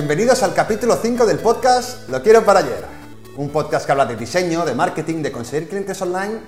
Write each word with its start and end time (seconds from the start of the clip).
bienvenidos 0.00 0.42
al 0.42 0.54
capítulo 0.54 0.96
5 0.96 1.26
del 1.26 1.40
podcast 1.40 2.08
Lo 2.08 2.22
quiero 2.22 2.42
para 2.42 2.60
ayer. 2.60 2.82
Un 3.36 3.50
podcast 3.50 3.84
que 3.84 3.92
habla 3.92 4.06
de 4.06 4.16
diseño, 4.16 4.64
de 4.64 4.74
marketing, 4.74 5.22
de 5.22 5.30
conseguir 5.30 5.68
clientes 5.68 6.00
online 6.00 6.40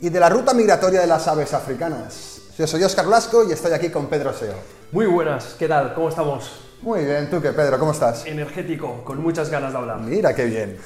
y 0.00 0.08
de 0.08 0.18
la 0.18 0.28
ruta 0.28 0.52
migratoria 0.52 1.02
de 1.02 1.06
las 1.06 1.28
aves 1.28 1.54
africanas. 1.54 2.40
Yo 2.58 2.66
soy 2.66 2.82
Oscar 2.82 3.06
Blasco 3.06 3.48
y 3.48 3.52
estoy 3.52 3.70
aquí 3.74 3.90
con 3.90 4.08
Pedro 4.08 4.32
Seo. 4.32 4.56
Muy 4.90 5.06
buenas, 5.06 5.54
¿qué 5.56 5.68
tal? 5.68 5.94
¿Cómo 5.94 6.08
estamos? 6.08 6.50
Muy 6.82 7.04
bien, 7.04 7.30
¿tú 7.30 7.40
qué, 7.40 7.52
Pedro? 7.52 7.78
¿Cómo 7.78 7.92
estás? 7.92 8.26
Energético, 8.26 9.04
con 9.04 9.22
muchas 9.22 9.50
ganas 9.50 9.70
de 9.70 9.78
hablar. 9.78 10.00
Mira 10.00 10.34
qué 10.34 10.46
bien. 10.46 10.76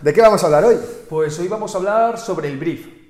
¿De 0.00 0.12
qué 0.12 0.20
vamos 0.20 0.44
a 0.44 0.46
hablar 0.46 0.64
hoy? 0.66 0.78
Pues 1.10 1.36
hoy 1.40 1.48
vamos 1.48 1.74
a 1.74 1.78
hablar 1.78 2.18
sobre 2.20 2.50
el 2.50 2.56
brief. 2.56 3.03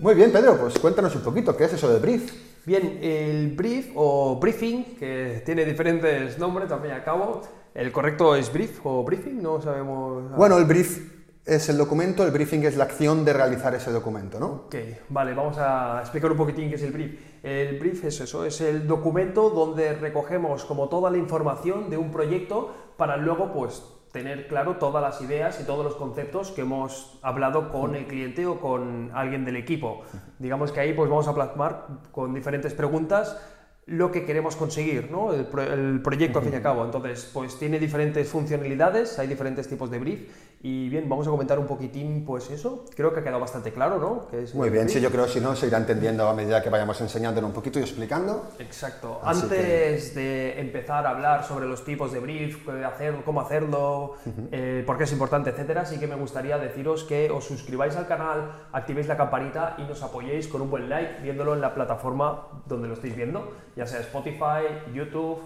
Muy 0.00 0.14
bien, 0.14 0.30
Pedro, 0.30 0.56
pues 0.56 0.78
cuéntanos 0.78 1.12
un 1.16 1.22
poquito, 1.22 1.56
¿qué 1.56 1.64
es 1.64 1.72
eso 1.72 1.92
de 1.92 1.98
brief? 1.98 2.32
Bien, 2.64 3.00
el 3.02 3.48
brief 3.56 3.90
o 3.96 4.38
briefing, 4.38 4.96
que 4.96 5.42
tiene 5.44 5.64
diferentes 5.64 6.38
nombres 6.38 6.68
también 6.68 6.94
a 6.94 7.02
cabo, 7.02 7.42
el 7.74 7.90
correcto 7.90 8.36
es 8.36 8.52
brief 8.52 8.78
o 8.86 9.02
briefing, 9.02 9.42
no 9.42 9.60
sabemos... 9.60 10.36
Bueno, 10.36 10.56
el 10.56 10.66
brief 10.66 11.00
es 11.44 11.68
el 11.68 11.76
documento, 11.76 12.24
el 12.24 12.30
briefing 12.30 12.62
es 12.62 12.76
la 12.76 12.84
acción 12.84 13.24
de 13.24 13.32
realizar 13.32 13.74
ese 13.74 13.90
documento, 13.90 14.38
¿no? 14.38 14.46
Ok, 14.66 14.76
vale, 15.08 15.34
vamos 15.34 15.58
a 15.58 15.98
explicar 16.00 16.30
un 16.30 16.36
poquitín 16.36 16.68
qué 16.68 16.76
es 16.76 16.82
el 16.82 16.92
brief. 16.92 17.18
El 17.42 17.80
brief 17.80 18.04
es 18.04 18.20
eso, 18.20 18.44
es 18.44 18.60
el 18.60 18.86
documento 18.86 19.50
donde 19.50 19.94
recogemos 19.94 20.64
como 20.64 20.88
toda 20.88 21.10
la 21.10 21.18
información 21.18 21.90
de 21.90 21.96
un 21.96 22.12
proyecto 22.12 22.72
para 22.96 23.16
luego 23.16 23.52
pues 23.52 23.82
tener 24.12 24.48
claro 24.48 24.76
todas 24.76 25.02
las 25.02 25.20
ideas 25.20 25.60
y 25.60 25.64
todos 25.64 25.84
los 25.84 25.94
conceptos 25.94 26.50
que 26.50 26.62
hemos 26.62 27.18
hablado 27.22 27.70
con 27.70 27.94
el 27.94 28.06
cliente 28.06 28.46
o 28.46 28.60
con 28.60 29.10
alguien 29.14 29.44
del 29.44 29.56
equipo. 29.56 30.02
Digamos 30.38 30.72
que 30.72 30.80
ahí 30.80 30.92
pues 30.92 31.10
vamos 31.10 31.28
a 31.28 31.34
plasmar 31.34 31.86
con 32.12 32.34
diferentes 32.34 32.74
preguntas 32.74 33.36
lo 33.86 34.12
que 34.12 34.26
queremos 34.26 34.54
conseguir, 34.54 35.10
¿no? 35.10 35.32
el, 35.32 35.46
el 35.72 36.02
proyecto 36.02 36.38
al 36.38 36.44
fin 36.44 36.52
y 36.52 36.56
al 36.56 36.62
cabo. 36.62 36.84
Entonces, 36.84 37.30
pues 37.32 37.58
tiene 37.58 37.78
diferentes 37.78 38.28
funcionalidades, 38.28 39.18
hay 39.18 39.26
diferentes 39.26 39.66
tipos 39.66 39.90
de 39.90 39.98
brief 39.98 40.28
y 40.60 40.88
bien, 40.88 41.08
vamos 41.08 41.24
a 41.28 41.30
comentar 41.30 41.56
un 41.58 41.68
poquitín, 41.68 42.24
pues 42.24 42.50
eso. 42.50 42.84
Creo 42.96 43.14
que 43.14 43.20
ha 43.20 43.22
quedado 43.22 43.38
bastante 43.38 43.72
claro, 43.72 43.98
¿no? 43.98 44.26
Que 44.28 44.42
es 44.42 44.54
Muy 44.56 44.70
bien, 44.70 44.88
sí, 44.88 45.00
yo 45.00 45.08
creo 45.08 45.26
que 45.26 45.32
si 45.32 45.40
no 45.40 45.54
se 45.54 45.68
irá 45.68 45.78
entendiendo 45.78 46.28
a 46.28 46.34
medida 46.34 46.60
que 46.60 46.68
vayamos 46.68 47.00
enseñándolo 47.00 47.46
un 47.46 47.52
poquito 47.52 47.78
y 47.78 47.82
explicando. 47.82 48.50
Exacto. 48.58 49.20
Antes 49.22 50.16
de 50.16 50.60
empezar 50.60 51.06
a 51.06 51.10
hablar 51.10 51.44
sobre 51.44 51.66
los 51.66 51.84
tipos 51.84 52.12
de 52.12 52.18
brief, 52.18 52.68
hacer, 52.68 53.14
cómo 53.24 53.40
hacerlo, 53.40 54.16
eh, 54.50 54.82
por 54.84 54.98
qué 54.98 55.04
es 55.04 55.12
importante, 55.12 55.50
etcétera, 55.50 55.84
sí 55.84 56.00
que 56.00 56.08
me 56.08 56.16
gustaría 56.16 56.58
deciros 56.58 57.04
que 57.04 57.30
os 57.30 57.44
suscribáis 57.44 57.94
al 57.94 58.08
canal, 58.08 58.66
activéis 58.72 59.06
la 59.06 59.16
campanita 59.16 59.76
y 59.78 59.82
nos 59.82 60.02
apoyéis 60.02 60.48
con 60.48 60.60
un 60.60 60.70
buen 60.70 60.88
like 60.88 61.22
viéndolo 61.22 61.54
en 61.54 61.60
la 61.60 61.72
plataforma 61.72 62.48
donde 62.66 62.88
lo 62.88 62.94
estéis 62.94 63.14
viendo, 63.14 63.52
ya 63.76 63.86
sea 63.86 64.00
Spotify, 64.00 64.66
YouTube 64.92 65.38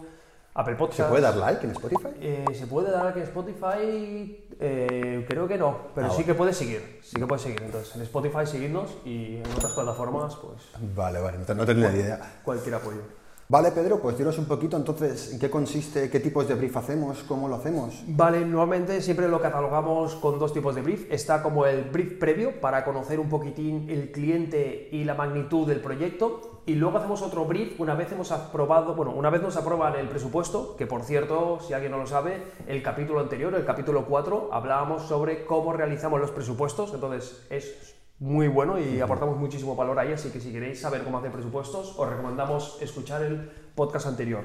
Apple 0.54 0.74
Podcast. 0.74 1.00
¿Se 1.00 1.08
puede 1.08 1.22
dar 1.22 1.36
like 1.36 1.64
en 1.64 1.72
Spotify? 1.72 2.08
Eh, 2.20 2.44
se 2.52 2.66
puede 2.66 2.90
dar 2.90 3.04
like 3.04 3.18
en 3.18 3.24
Spotify, 3.24 4.46
eh, 4.60 5.24
creo 5.28 5.48
que 5.48 5.56
no, 5.56 5.88
pero 5.94 6.08
ah, 6.08 6.14
sí 6.14 6.24
que 6.24 6.34
puedes 6.34 6.56
seguir, 6.56 7.00
sí 7.02 7.16
que 7.16 7.26
puedes 7.26 7.42
seguir. 7.42 7.62
Entonces, 7.62 7.96
en 7.96 8.02
Spotify 8.02 8.46
seguirnos 8.46 8.90
y 9.04 9.36
en 9.36 9.46
otras 9.56 9.72
plataformas, 9.72 10.36
pues... 10.36 10.62
Vale, 10.94 11.20
vale, 11.20 11.38
no 11.38 11.64
tenía 11.66 11.88
ni 11.88 12.00
idea. 12.00 12.40
Cualquier 12.44 12.74
apoyo. 12.74 13.21
Vale, 13.48 13.70
Pedro, 13.70 14.00
pues 14.00 14.16
dinos 14.16 14.38
un 14.38 14.46
poquito 14.46 14.78
entonces 14.78 15.32
en 15.32 15.38
qué 15.38 15.50
consiste, 15.50 16.08
qué 16.08 16.20
tipos 16.20 16.48
de 16.48 16.54
brief 16.54 16.74
hacemos, 16.76 17.22
cómo 17.24 17.48
lo 17.48 17.56
hacemos. 17.56 18.02
Vale, 18.06 18.46
normalmente 18.46 19.02
siempre 19.02 19.28
lo 19.28 19.42
catalogamos 19.42 20.14
con 20.14 20.38
dos 20.38 20.54
tipos 20.54 20.74
de 20.74 20.80
brief. 20.80 21.12
Está 21.12 21.42
como 21.42 21.66
el 21.66 21.84
brief 21.84 22.18
previo 22.18 22.60
para 22.60 22.82
conocer 22.82 23.20
un 23.20 23.28
poquitín 23.28 23.90
el 23.90 24.10
cliente 24.10 24.88
y 24.90 25.04
la 25.04 25.14
magnitud 25.14 25.66
del 25.66 25.80
proyecto. 25.80 26.62
Y 26.64 26.76
luego 26.76 26.96
hacemos 26.96 27.20
otro 27.20 27.44
brief 27.44 27.78
una 27.78 27.94
vez 27.94 28.10
hemos 28.12 28.32
aprobado, 28.32 28.94
bueno, 28.94 29.12
una 29.12 29.28
vez 29.28 29.42
nos 29.42 29.56
aprueban 29.56 29.96
el 29.96 30.08
presupuesto, 30.08 30.76
que 30.76 30.86
por 30.86 31.02
cierto, 31.02 31.58
si 31.60 31.74
alguien 31.74 31.92
no 31.92 31.98
lo 31.98 32.06
sabe, 32.06 32.42
el 32.66 32.82
capítulo 32.82 33.20
anterior, 33.20 33.54
el 33.54 33.66
capítulo 33.66 34.06
4, 34.06 34.50
hablábamos 34.52 35.02
sobre 35.02 35.44
cómo 35.44 35.72
realizamos 35.72 36.20
los 36.20 36.30
presupuestos. 36.30 36.94
Entonces 36.94 37.46
es 37.50 37.96
muy 38.18 38.48
bueno 38.48 38.78
y 38.78 39.00
aportamos 39.00 39.36
muchísimo 39.36 39.74
valor 39.74 39.98
ahí, 39.98 40.12
así 40.12 40.30
que 40.30 40.40
si 40.40 40.52
queréis 40.52 40.80
saber 40.80 41.02
cómo 41.02 41.18
hacer 41.18 41.32
presupuestos, 41.32 41.94
os 41.98 42.08
recomendamos 42.08 42.78
escuchar 42.80 43.22
el 43.22 43.50
podcast 43.74 44.06
anterior. 44.06 44.44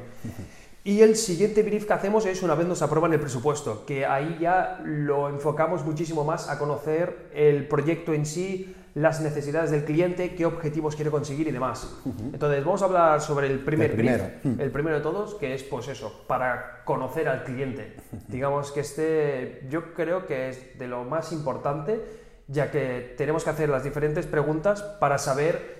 Y 0.84 1.02
el 1.02 1.18
siguiente 1.18 1.64
brief 1.64 1.86
que 1.86 1.92
hacemos 1.92 2.26
es 2.26 2.44
una 2.44 2.56
vez 2.56 2.66
nos 2.66 2.82
aprueban 2.82 3.12
el 3.12 3.20
presupuesto, 3.20 3.86
que 3.86 4.06
ahí 4.06 4.38
ya 4.40 4.80
lo 4.86 5.28
enfocamos 5.28 5.84
muchísimo 5.84 6.24
más 6.24 6.50
a 6.50 6.58
conocer 6.58 7.30
el 7.34 7.68
proyecto 7.68 8.14
en 8.14 8.26
sí, 8.26 8.74
las 8.94 9.22
necesidades 9.22 9.70
del 9.70 9.84
cliente, 9.84 10.34
qué 10.34 10.46
objetivos 10.46 10.96
quiere 10.96 11.12
conseguir 11.12 11.48
y 11.48 11.52
demás. 11.52 11.94
Entonces, 12.34 12.64
vamos 12.64 12.82
a 12.82 12.86
hablar 12.86 13.22
sobre 13.22 13.48
el 13.48 13.60
primer 13.60 13.96
brief, 13.96 14.22
el 14.60 14.72
primero 14.72 14.96
de 14.96 15.04
todos, 15.04 15.36
que 15.36 15.54
es 15.54 15.62
pues 15.64 15.88
eso, 15.88 16.24
para 16.26 16.84
conocer 16.84 17.28
al 17.28 17.44
cliente. 17.44 17.98
Digamos 18.28 18.72
que 18.72 18.80
este 18.80 19.68
yo 19.70 19.94
creo 19.94 20.26
que 20.26 20.50
es 20.50 20.80
de 20.80 20.88
lo 20.88 21.04
más 21.04 21.32
importante 21.32 22.02
ya 22.48 22.72
que 22.72 23.16
tenemos 23.18 23.44
que 23.44 23.50
hacer 23.50 23.70
las 23.70 23.84
diferentes 23.84 24.26
preguntas 24.26 24.82
para 24.82 25.18
saber 25.18 25.78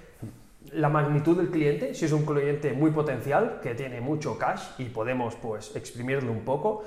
la 0.72 0.90
magnitud 0.90 1.38
del 1.38 1.50
cliente, 1.50 1.94
si 1.96 2.06
es 2.06 2.12
un 2.12 2.26
cliente 2.26 2.74
muy 2.74 2.92
potencial, 2.92 3.60
que 3.62 3.74
tiene 3.74 4.02
mucho 4.02 4.38
cash 4.38 4.62
y 4.78 4.86
podemos 4.86 5.36
pues 5.36 5.76
exprimirlo 5.76 6.32
un 6.32 6.42
poco, 6.42 6.84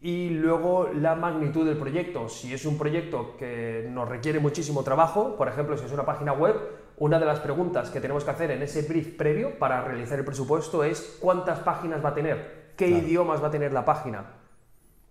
y 0.00 0.30
luego 0.30 0.90
la 0.92 1.14
magnitud 1.14 1.64
del 1.64 1.78
proyecto, 1.78 2.28
si 2.28 2.52
es 2.52 2.66
un 2.66 2.76
proyecto 2.76 3.36
que 3.38 3.88
nos 3.90 4.08
requiere 4.08 4.38
muchísimo 4.38 4.82
trabajo, 4.82 5.36
por 5.36 5.48
ejemplo, 5.48 5.78
si 5.78 5.86
es 5.86 5.92
una 5.92 6.04
página 6.04 6.32
web, 6.32 6.56
una 6.98 7.18
de 7.18 7.26
las 7.26 7.40
preguntas 7.40 7.90
que 7.90 8.00
tenemos 8.00 8.24
que 8.24 8.30
hacer 8.30 8.50
en 8.50 8.62
ese 8.62 8.82
brief 8.82 9.16
previo 9.16 9.58
para 9.58 9.82
realizar 9.82 10.18
el 10.18 10.24
presupuesto 10.24 10.84
es 10.84 11.16
cuántas 11.20 11.60
páginas 11.60 12.04
va 12.04 12.10
a 12.10 12.14
tener, 12.14 12.72
qué 12.76 12.88
idiomas 12.88 13.42
va 13.42 13.48
a 13.48 13.50
tener 13.50 13.72
la 13.72 13.84
página. 13.84 14.24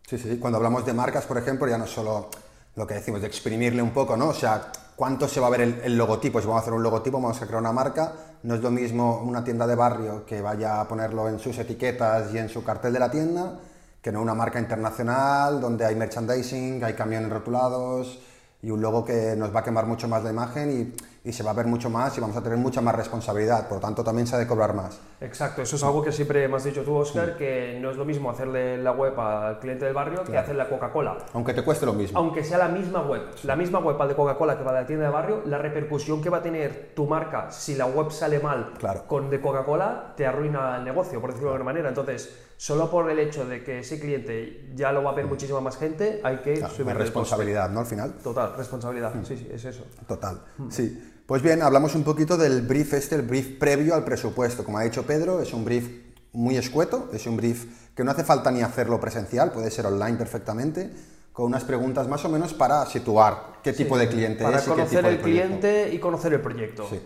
Sí, 0.05 0.17
sí, 0.17 0.37
cuando 0.37 0.57
hablamos 0.57 0.85
de 0.85 0.93
marcas, 0.93 1.25
por 1.25 1.37
ejemplo, 1.37 1.67
ya 1.67 1.77
no 1.77 1.87
solo 1.87 2.29
lo 2.75 2.87
que 2.87 2.95
decimos, 2.95 3.21
de 3.21 3.27
exprimirle 3.27 3.81
un 3.81 3.91
poco, 3.91 4.17
¿no? 4.17 4.29
O 4.29 4.33
sea, 4.33 4.71
¿cuánto 4.95 5.27
se 5.27 5.39
va 5.39 5.47
a 5.47 5.49
ver 5.51 5.61
el, 5.61 5.97
logotipo? 5.97 6.39
Si 6.39 6.47
vamos 6.47 6.61
a 6.61 6.63
hacer 6.63 6.73
un 6.73 6.83
logotipo, 6.83 7.21
vamos 7.21 7.41
a 7.41 7.45
crear 7.45 7.61
una 7.61 7.71
marca, 7.71 8.13
no 8.43 8.55
es 8.55 8.61
lo 8.61 8.71
mismo 8.71 9.19
una 9.19 9.43
tienda 9.43 9.67
de 9.67 9.75
barrio 9.75 10.25
que 10.25 10.41
vaya 10.41 10.81
a 10.81 10.87
ponerlo 10.87 11.29
en 11.29 11.39
sus 11.39 11.57
etiquetas 11.57 12.33
y 12.33 12.37
en 12.37 12.49
su 12.49 12.63
cartel 12.63 12.93
de 12.93 12.99
la 12.99 13.11
tienda, 13.11 13.59
que 14.01 14.11
no 14.11 14.21
una 14.21 14.33
marca 14.33 14.59
internacional 14.59 15.61
donde 15.61 15.85
hay 15.85 15.95
merchandising, 15.95 16.83
hay 16.83 16.93
camiones 16.93 17.29
rotulados 17.29 18.19
y 18.61 18.71
un 18.71 18.81
logo 18.81 19.05
que 19.05 19.35
nos 19.35 19.55
va 19.55 19.59
a 19.59 19.63
quemar 19.63 19.85
mucho 19.85 20.07
más 20.07 20.23
la 20.23 20.31
imagen 20.31 20.71
y 20.71 21.12
y 21.25 21.31
se 21.31 21.41
va 21.41 21.51
a 21.51 21.53
ver 21.53 21.67
mucho 21.67 21.89
más 21.89 22.17
y 22.17 22.21
vamos 22.21 22.35
a 22.35 22.43
tener 22.43 22.57
mucha 22.57 22.81
más 22.81 22.95
responsabilidad, 22.95 23.67
por 23.67 23.77
lo 23.77 23.81
tanto 23.81 24.03
también 24.03 24.27
se 24.27 24.35
ha 24.35 24.39
de 24.39 24.47
cobrar 24.47 24.73
más. 24.73 24.99
Exacto, 25.21 25.61
eso 25.61 25.77
es 25.77 25.83
algo 25.83 26.01
que 26.01 26.11
siempre 26.11 26.47
me 26.49 26.57
has 26.57 26.65
dicho 26.65 26.83
tú, 26.83 26.95
Oscar, 26.95 27.37
que 27.37 27.77
no 27.81 27.91
es 27.91 27.97
lo 27.97 28.03
mismo 28.03 28.29
hacerle 28.29 28.77
la 28.77 28.91
web 28.91 29.17
al 29.17 29.59
cliente 29.59 29.85
del 29.85 29.93
barrio 29.93 30.23
que 30.23 30.37
hacerle 30.37 30.63
la 30.63 30.69
Coca-Cola. 30.69 31.17
Aunque 31.33 31.53
te 31.53 31.63
cueste 31.63 31.85
lo 31.85 31.93
mismo. 31.93 32.19
Aunque 32.19 32.43
sea 32.43 32.57
la 32.57 32.67
misma 32.67 33.01
web, 33.01 33.21
la 33.43 33.55
misma 33.55 33.79
web 33.79 34.01
al 34.01 34.09
de 34.09 34.15
Coca-Cola 34.15 34.57
que 34.57 34.63
va 34.63 34.73
de 34.73 34.81
la 34.81 34.87
tienda 34.87 35.05
de 35.05 35.11
barrio, 35.11 35.41
la 35.45 35.57
repercusión 35.57 36.21
que 36.21 36.29
va 36.29 36.39
a 36.39 36.41
tener 36.41 36.91
tu 36.93 37.05
marca 37.07 37.49
si 37.51 37.75
la 37.75 37.85
web 37.85 38.11
sale 38.11 38.39
mal 38.39 38.73
con 39.07 39.29
de 39.29 39.39
Coca-Cola 39.39 40.13
te 40.17 40.25
arruina 40.25 40.77
el 40.77 40.83
negocio, 40.83 41.21
por 41.21 41.29
decirlo 41.29 41.51
de 41.51 41.55
alguna 41.55 41.71
manera. 41.71 41.89
Entonces, 41.89 42.37
solo 42.57 42.91
por 42.91 43.09
el 43.09 43.19
hecho 43.19 43.45
de 43.45 43.63
que 43.63 43.79
ese 43.79 43.99
cliente 43.99 44.71
ya 44.75 44.91
lo 44.91 45.03
va 45.03 45.11
a 45.11 45.13
ver 45.13 45.25
muchísima 45.25 45.61
más 45.61 45.77
gente, 45.77 46.19
hay 46.23 46.37
que 46.37 46.57
subir 46.67 46.95
responsabilidad, 46.95 47.69
¿no? 47.69 47.79
Al 47.79 47.85
final. 47.85 48.13
Total, 48.21 48.53
responsabilidad, 48.57 49.13
mm. 49.15 49.25
sí, 49.25 49.37
sí, 49.37 49.49
es 49.51 49.63
eso. 49.65 49.85
Total, 50.07 50.41
mm. 50.57 50.69
sí. 50.69 51.12
Pues 51.25 51.41
bien, 51.41 51.61
hablamos 51.61 51.95
un 51.95 52.03
poquito 52.03 52.35
del 52.35 52.63
brief 52.63 52.93
este, 52.93 53.15
el 53.15 53.21
brief 53.21 53.57
previo 53.57 53.95
al 53.95 54.03
presupuesto. 54.03 54.65
Como 54.65 54.77
ha 54.77 54.83
dicho 54.83 55.03
Pedro, 55.03 55.41
es 55.41 55.53
un 55.53 55.63
brief 55.63 55.87
muy 56.33 56.57
escueto, 56.57 57.09
es 57.13 57.25
un 57.27 57.37
brief 57.37 57.65
que 57.95 58.03
no 58.03 58.11
hace 58.11 58.25
falta 58.25 58.51
ni 58.51 58.61
hacerlo 58.61 58.99
presencial, 58.99 59.53
puede 59.53 59.71
ser 59.71 59.85
online 59.85 60.17
perfectamente, 60.17 60.91
con 61.33 61.47
unas 61.47 61.63
preguntas 61.63 62.07
más 62.07 62.23
o 62.25 62.29
menos 62.29 62.53
para 62.53 62.85
situar 62.85 63.53
qué 63.63 63.73
tipo 63.73 63.97
de 63.97 64.07
cliente 64.07 64.43
es. 64.43 64.49
Para 64.49 64.63
conocer 64.63 65.05
el 65.05 65.19
cliente 65.19 65.89
y 65.91 65.99
conocer 65.99 66.33
el 66.33 66.41
proyecto. 66.41 66.87
Sí. 66.89 67.01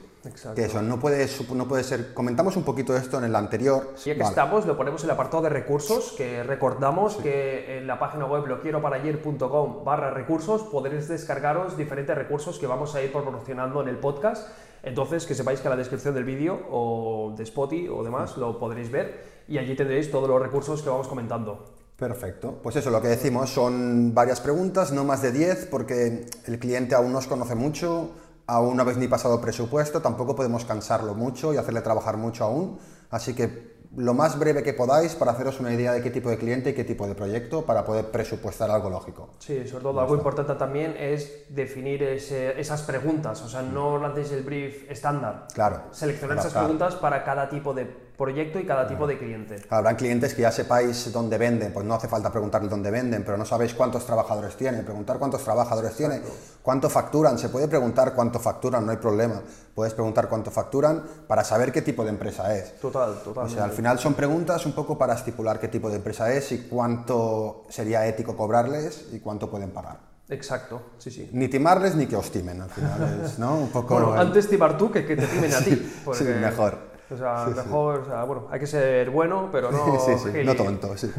Que 0.55 0.65
eso, 0.65 0.81
no 0.81 0.99
puede, 0.99 1.25
no 1.53 1.67
puede 1.69 1.83
ser... 1.85 2.13
Comentamos 2.13 2.57
un 2.57 2.63
poquito 2.63 2.97
esto 2.97 3.17
en 3.17 3.23
el 3.23 3.35
anterior. 3.35 3.93
Ya 4.03 4.15
que 4.15 4.23
estamos, 4.23 4.65
lo 4.65 4.75
ponemos 4.75 5.01
en 5.03 5.09
el 5.09 5.13
apartado 5.13 5.43
de 5.43 5.49
recursos, 5.49 6.13
que 6.17 6.43
recordamos 6.43 7.15
que 7.15 7.77
en 7.77 7.87
la 7.87 7.97
página 7.97 8.25
web 8.25 8.45
loquieroparayer.com 8.45 9.85
barra 9.85 10.11
recursos 10.11 10.63
podréis 10.63 11.07
descargaros 11.07 11.77
diferentes 11.77 12.13
recursos 12.13 12.59
que 12.59 12.67
vamos 12.67 12.93
a 12.95 13.01
ir 13.01 13.11
proporcionando 13.13 13.81
en 13.81 13.87
el 13.87 13.97
podcast. 13.97 14.49
Entonces, 14.83 15.25
que 15.25 15.35
sepáis 15.35 15.61
que 15.61 15.67
en 15.67 15.71
la 15.71 15.77
descripción 15.77 16.13
del 16.13 16.25
vídeo 16.25 16.59
o 16.69 17.33
de 17.37 17.43
Spotify 17.43 17.87
o 17.87 18.03
demás 18.03 18.35
lo 18.35 18.59
podréis 18.59 18.91
ver 18.91 19.23
y 19.47 19.57
allí 19.59 19.75
tendréis 19.75 20.11
todos 20.11 20.27
los 20.27 20.41
recursos 20.41 20.81
que 20.81 20.89
vamos 20.89 21.07
comentando. 21.07 21.76
Perfecto. 21.97 22.59
Pues 22.61 22.75
eso, 22.75 22.91
lo 22.91 23.01
que 23.01 23.07
decimos 23.07 23.49
son 23.49 24.13
varias 24.13 24.39
preguntas, 24.39 24.91
no 24.91 25.03
más 25.03 25.23
de 25.23 25.31
10, 25.31 25.65
porque 25.65 26.27
el 26.45 26.59
cliente 26.59 26.93
aún 26.93 27.11
nos 27.11 27.25
conoce 27.25 27.55
mucho, 27.55 28.11
aún 28.45 28.77
no 28.77 28.83
habéis 28.83 28.99
ni 28.99 29.07
pasado 29.07 29.41
presupuesto, 29.41 30.01
tampoco 30.01 30.35
podemos 30.35 30.63
cansarlo 30.63 31.15
mucho 31.15 31.53
y 31.53 31.57
hacerle 31.57 31.81
trabajar 31.81 32.17
mucho 32.17 32.43
aún. 32.43 32.77
Así 33.09 33.33
que 33.33 33.77
lo 33.95 34.13
más 34.13 34.37
breve 34.37 34.61
que 34.61 34.73
podáis 34.73 35.15
para 35.15 35.31
haceros 35.31 35.59
una 35.59 35.73
idea 35.73 35.91
de 35.91 36.03
qué 36.03 36.11
tipo 36.11 36.29
de 36.29 36.37
cliente 36.37 36.69
y 36.69 36.73
qué 36.73 36.83
tipo 36.83 37.07
de 37.07 37.15
proyecto 37.15 37.65
para 37.65 37.83
poder 37.83 38.11
presupuestar 38.11 38.69
algo 38.69 38.91
lógico. 38.91 39.31
Sí, 39.39 39.67
sobre 39.67 39.83
todo 39.83 39.99
algo 39.99 40.15
importante 40.15 40.53
también 40.53 40.95
es 40.99 41.45
definir 41.49 42.03
esas 42.03 42.83
preguntas, 42.83 43.41
o 43.41 43.49
sea, 43.49 43.63
no 43.63 43.97
lancéis 43.97 44.33
el 44.33 44.43
brief 44.43 44.91
estándar. 44.91 45.47
Claro. 45.51 45.83
Seleccionar 45.91 46.37
esas 46.37 46.53
preguntas 46.53 46.95
para 46.95 47.23
cada 47.23 47.49
tipo 47.49 47.73
de 47.73 47.85
proyecto 48.17 48.59
y 48.59 48.65
cada 48.65 48.87
tipo 48.87 49.05
de 49.05 49.17
cliente. 49.17 49.61
Habrán 49.69 49.95
clientes 49.95 50.33
que 50.33 50.41
ya 50.41 50.51
sepáis 50.51 51.11
dónde 51.13 51.37
venden, 51.37 51.71
pues 51.71 51.85
no 51.85 51.93
hace 51.93 52.07
falta 52.07 52.31
preguntarles 52.31 52.71
dónde 52.71 52.89
venden, 52.89 53.23
pero 53.23 53.37
no 53.37 53.45
sabéis 53.45 53.73
cuántos 53.75 54.05
trabajadores 54.05 54.55
tienen. 54.55 54.83
Preguntar 54.83 55.19
cuántos 55.19 55.43
trabajadores 55.43 55.95
tienen, 55.95 56.23
cuánto 56.63 56.89
facturan. 56.89 57.37
Se 57.37 57.49
puede 57.49 57.67
preguntar 57.67 58.13
cuánto 58.15 58.39
facturan, 58.39 58.85
no 58.85 58.91
hay 58.91 58.97
problema. 58.97 59.41
Puedes 59.75 59.93
preguntar 59.93 60.27
cuánto 60.27 60.49
facturan 60.49 61.03
para 61.27 61.43
saber 61.43 61.71
qué 61.71 61.83
tipo 61.83 62.03
de 62.03 62.09
empresa 62.09 62.55
es. 62.57 62.79
Total, 62.79 63.21
total. 63.23 63.45
O 63.45 63.49
sea, 63.49 63.65
al 63.65 63.71
final 63.71 63.99
son 63.99 64.15
preguntas 64.15 64.65
un 64.65 64.71
poco 64.73 64.97
para 64.97 65.13
estipular 65.13 65.59
qué 65.59 65.67
tipo 65.67 65.89
de 65.89 65.97
empresa 65.97 66.33
es 66.33 66.51
y 66.51 66.63
cuánto 66.67 67.65
sería 67.69 68.07
ético 68.07 68.35
cobrarles 68.35 69.09
y 69.13 69.19
cuánto 69.19 69.49
pueden 69.51 69.69
pagar. 69.69 69.99
Exacto, 70.29 70.81
sí, 70.97 71.09
sí. 71.09 71.29
Ni 71.31 71.47
timarles 71.47 71.95
ni 71.95 72.05
que 72.05 72.17
os 72.17 72.29
timen, 72.29 72.59
al 72.61 72.69
final 72.69 73.21
es, 73.23 73.39
¿no? 73.39 73.55
Un 73.59 73.69
poco... 73.69 73.93
Bueno, 73.93 74.13
antes 74.13 74.49
timar 74.49 74.77
tú 74.77 74.91
que 74.91 75.05
que 75.05 75.15
te 75.15 75.25
timen 75.25 75.53
a 75.53 75.59
ti. 75.59 75.71
sí, 75.75 76.01
porque- 76.03 76.23
mejor. 76.33 76.86
O 77.09 77.17
sea, 77.17 77.45
Sí, 77.45 77.51
sí. 77.51 77.57
mejor, 77.57 77.99
o 77.99 78.05
sea, 78.05 78.23
bueno, 78.23 78.47
hay 78.51 78.59
que 78.59 78.67
ser 78.67 79.09
bueno, 79.09 79.49
pero 79.51 79.71
no 79.71 79.99
sí, 79.99 80.11
sí, 80.17 80.43
no 80.43 80.55
tonto, 80.55 80.97
sí. 80.97 81.11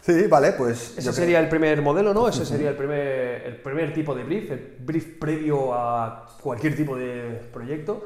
Sí, 0.00 0.26
vale, 0.26 0.52
pues... 0.52 0.98
Ese 0.98 1.12
sería 1.14 1.40
el 1.40 1.48
primer 1.48 1.80
modelo, 1.80 2.12
¿no? 2.12 2.28
Ese 2.28 2.44
sería 2.44 2.68
el 2.70 2.76
primer, 2.76 3.42
el 3.46 3.56
primer 3.56 3.94
tipo 3.94 4.14
de 4.14 4.22
brief, 4.24 4.50
el 4.50 4.76
brief 4.80 5.18
previo 5.18 5.72
a 5.72 6.26
cualquier 6.42 6.76
tipo 6.76 6.94
de 6.94 7.40
proyecto. 7.52 8.04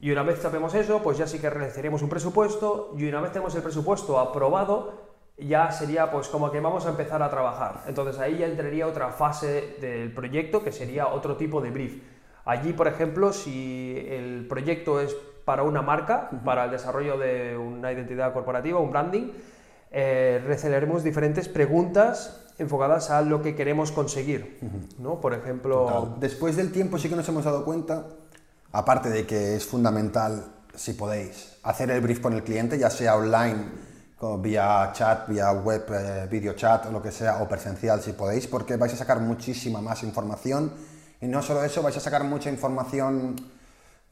Y 0.00 0.12
una 0.12 0.22
vez 0.22 0.38
sabemos 0.38 0.74
eso, 0.74 1.02
pues 1.02 1.18
ya 1.18 1.26
sí 1.26 1.40
que 1.40 1.50
realizaremos 1.50 2.02
un 2.02 2.08
presupuesto 2.08 2.94
y 2.96 3.08
una 3.08 3.20
vez 3.20 3.32
tenemos 3.32 3.52
el 3.56 3.62
presupuesto 3.62 4.20
aprobado, 4.20 5.10
ya 5.38 5.72
sería 5.72 6.10
pues 6.12 6.28
como 6.28 6.52
que 6.52 6.60
vamos 6.60 6.86
a 6.86 6.90
empezar 6.90 7.20
a 7.20 7.30
trabajar. 7.30 7.82
Entonces 7.88 8.20
ahí 8.20 8.38
ya 8.38 8.46
entraría 8.46 8.86
otra 8.86 9.10
fase 9.10 9.76
del 9.80 10.12
proyecto 10.14 10.62
que 10.62 10.70
sería 10.70 11.08
otro 11.08 11.36
tipo 11.36 11.60
de 11.60 11.70
brief. 11.70 12.00
Allí, 12.44 12.72
por 12.72 12.86
ejemplo, 12.86 13.32
si 13.32 13.96
el 14.08 14.46
proyecto 14.48 15.00
es 15.00 15.16
para 15.44 15.62
una 15.62 15.82
marca, 15.82 16.30
para 16.44 16.64
el 16.64 16.70
desarrollo 16.70 17.18
de 17.18 17.56
una 17.56 17.92
identidad 17.92 18.32
corporativa, 18.32 18.78
un 18.78 18.90
branding, 18.90 19.30
eh, 19.90 20.40
diferentes 21.02 21.48
preguntas 21.48 22.46
enfocadas 22.58 23.10
a 23.10 23.22
lo 23.22 23.42
que 23.42 23.54
queremos 23.54 23.90
conseguir. 23.90 24.58
¿no? 24.98 25.20
Por 25.20 25.34
ejemplo, 25.34 25.86
Total. 25.86 26.20
Después 26.20 26.56
del 26.56 26.72
tiempo 26.72 26.98
sí 26.98 27.08
que 27.08 27.16
nos 27.16 27.28
hemos 27.28 27.44
dado 27.44 27.64
cuenta, 27.64 28.06
aparte 28.72 29.08
de 29.08 29.26
que 29.26 29.56
es 29.56 29.66
fundamental, 29.66 30.44
si 30.74 30.92
podéis, 30.92 31.58
hacer 31.62 31.90
el 31.90 32.00
brief 32.00 32.20
con 32.20 32.34
el 32.34 32.42
cliente, 32.42 32.78
ya 32.78 32.90
sea 32.90 33.16
online, 33.16 33.90
vía 34.38 34.90
chat, 34.92 35.28
vía 35.28 35.50
web, 35.52 35.86
eh, 35.90 36.28
video 36.30 36.52
chat 36.52 36.86
o 36.86 36.92
lo 36.92 37.02
que 37.02 37.10
sea, 37.10 37.42
o 37.42 37.48
presencial 37.48 38.02
si 38.02 38.12
podéis, 38.12 38.46
porque 38.46 38.76
vais 38.76 38.92
a 38.92 38.96
sacar 38.96 39.20
muchísima 39.20 39.80
más 39.80 40.02
información. 40.02 40.72
Y 41.20 41.26
no 41.26 41.42
solo 41.42 41.64
eso, 41.64 41.82
vais 41.82 41.96
a 41.96 42.00
sacar 42.00 42.24
mucha 42.24 42.50
información 42.50 43.36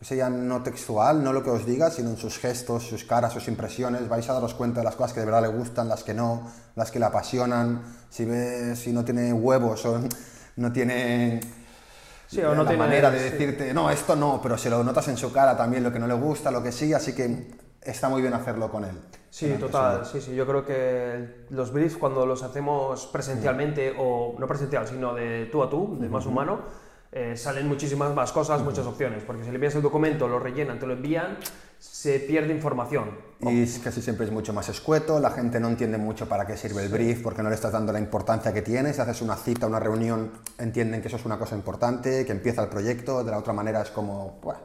sea 0.01 0.31
no 0.31 0.63
textual, 0.63 1.25
no 1.25 1.33
lo 1.33 1.43
que 1.43 1.51
os 1.51 1.67
diga, 1.67 1.91
sino 1.91 2.11
en 2.11 2.17
sus 2.17 2.39
gestos, 2.39 2.85
sus 2.85 3.05
caras, 3.05 3.33
sus 3.33 3.49
impresiones. 3.49 4.09
Vais 4.09 4.29
a 4.29 4.33
daros 4.33 4.55
cuenta 4.55 4.81
de 4.81 4.85
las 4.85 4.95
cosas 4.97 5.13
que 5.13 5.21
de 5.21 5.27
verdad 5.27 5.43
le 5.43 5.49
gustan, 5.49 5.89
las 5.89 6.05
que 6.05 6.15
no, 6.15 6.49
las 6.77 6.91
que 6.91 6.99
le 6.99 7.07
apasionan. 7.07 7.83
Si 8.09 8.25
ve, 8.25 8.77
si 8.77 8.93
no 8.93 9.05
tiene 9.05 9.33
huevos 9.33 9.85
o 9.87 10.01
no 10.57 10.73
tiene 10.73 11.41
Sí, 12.29 12.43
o 12.43 12.55
no 12.55 12.63
la 12.63 12.69
tiene- 12.71 12.85
manera 12.85 13.11
de 13.11 13.19
sí. 13.19 13.25
decirte, 13.31 13.73
no, 13.73 13.91
esto 13.91 14.15
no, 14.15 14.39
pero 14.43 14.59
se 14.59 14.69
lo 14.69 14.85
notas 14.85 15.09
en 15.09 15.17
su 15.17 15.33
cara 15.33 15.57
también 15.57 15.83
lo 15.83 15.91
que 15.93 15.99
no 15.99 16.07
le 16.07 16.15
gusta, 16.15 16.51
lo 16.51 16.63
que 16.63 16.73
sí, 16.73 16.93
así 16.93 17.15
que 17.15 17.49
está 17.81 18.09
muy 18.11 18.21
bien 18.21 18.35
hacerlo 18.35 18.71
con 18.71 18.85
él. 18.85 18.97
Sí, 19.31 19.57
total, 19.59 20.05
sí, 20.07 20.21
sí. 20.21 20.35
Yo 20.35 20.47
creo 20.47 20.65
que 20.65 21.47
los 21.51 21.73
briefs 21.73 21.97
cuando 21.97 22.27
los 22.27 22.43
hacemos 22.43 23.07
presencialmente 23.07 23.95
o 23.99 24.37
no 24.39 24.47
presencial, 24.47 24.87
sino 24.87 25.15
de 25.15 25.47
tú 25.51 25.63
a 25.63 25.71
tú, 25.71 25.97
de 26.01 26.09
más 26.11 26.27
humano, 26.27 26.61
eh, 27.13 27.37
salen 27.37 27.67
muchísimas 27.69 28.15
más 28.15 28.33
cosas, 28.33 28.63
muchas 28.63 28.87
opciones. 28.87 29.23
Porque 29.25 29.45
si 29.45 29.51
le 29.51 29.57
envías 29.57 29.75
el 29.75 29.83
documento, 29.83 30.29
lo 30.29 30.39
rellenan, 30.39 30.79
te 30.79 30.87
lo 30.87 30.93
envían, 30.95 31.39
se 31.79 32.21
pierde 32.21 32.53
información. 32.53 33.11
Y 33.41 33.67
casi 33.79 34.03
siempre 34.03 34.27
es 34.27 34.33
mucho 34.33 34.53
más 34.53 34.69
escueto, 34.69 35.21
la 35.21 35.31
gente 35.31 35.61
no 35.61 35.69
entiende 35.69 35.97
mucho 35.97 36.29
para 36.29 36.47
qué 36.47 36.57
sirve 36.57 36.83
el 36.83 36.89
brief 36.89 37.23
porque 37.23 37.43
no 37.43 37.49
le 37.49 37.55
estás 37.55 37.73
dando 37.73 37.93
la 37.93 38.01
importancia 38.01 38.53
que 38.53 38.63
tiene. 38.63 38.93
Si 38.93 39.01
haces 39.01 39.23
una 39.23 39.37
cita, 39.37 39.67
una 39.67 39.81
reunión, 39.81 40.33
entienden 40.59 41.01
que 41.01 41.09
eso 41.09 41.17
es 41.17 41.25
una 41.25 41.39
cosa 41.39 41.55
importante, 41.55 42.27
que 42.27 42.33
empieza 42.33 42.63
el 42.63 42.69
proyecto, 42.69 43.23
de 43.23 43.31
la 43.31 43.39
otra 43.39 43.53
manera 43.53 43.83
es 43.83 43.91
como, 43.91 44.39
bueno, 44.43 44.61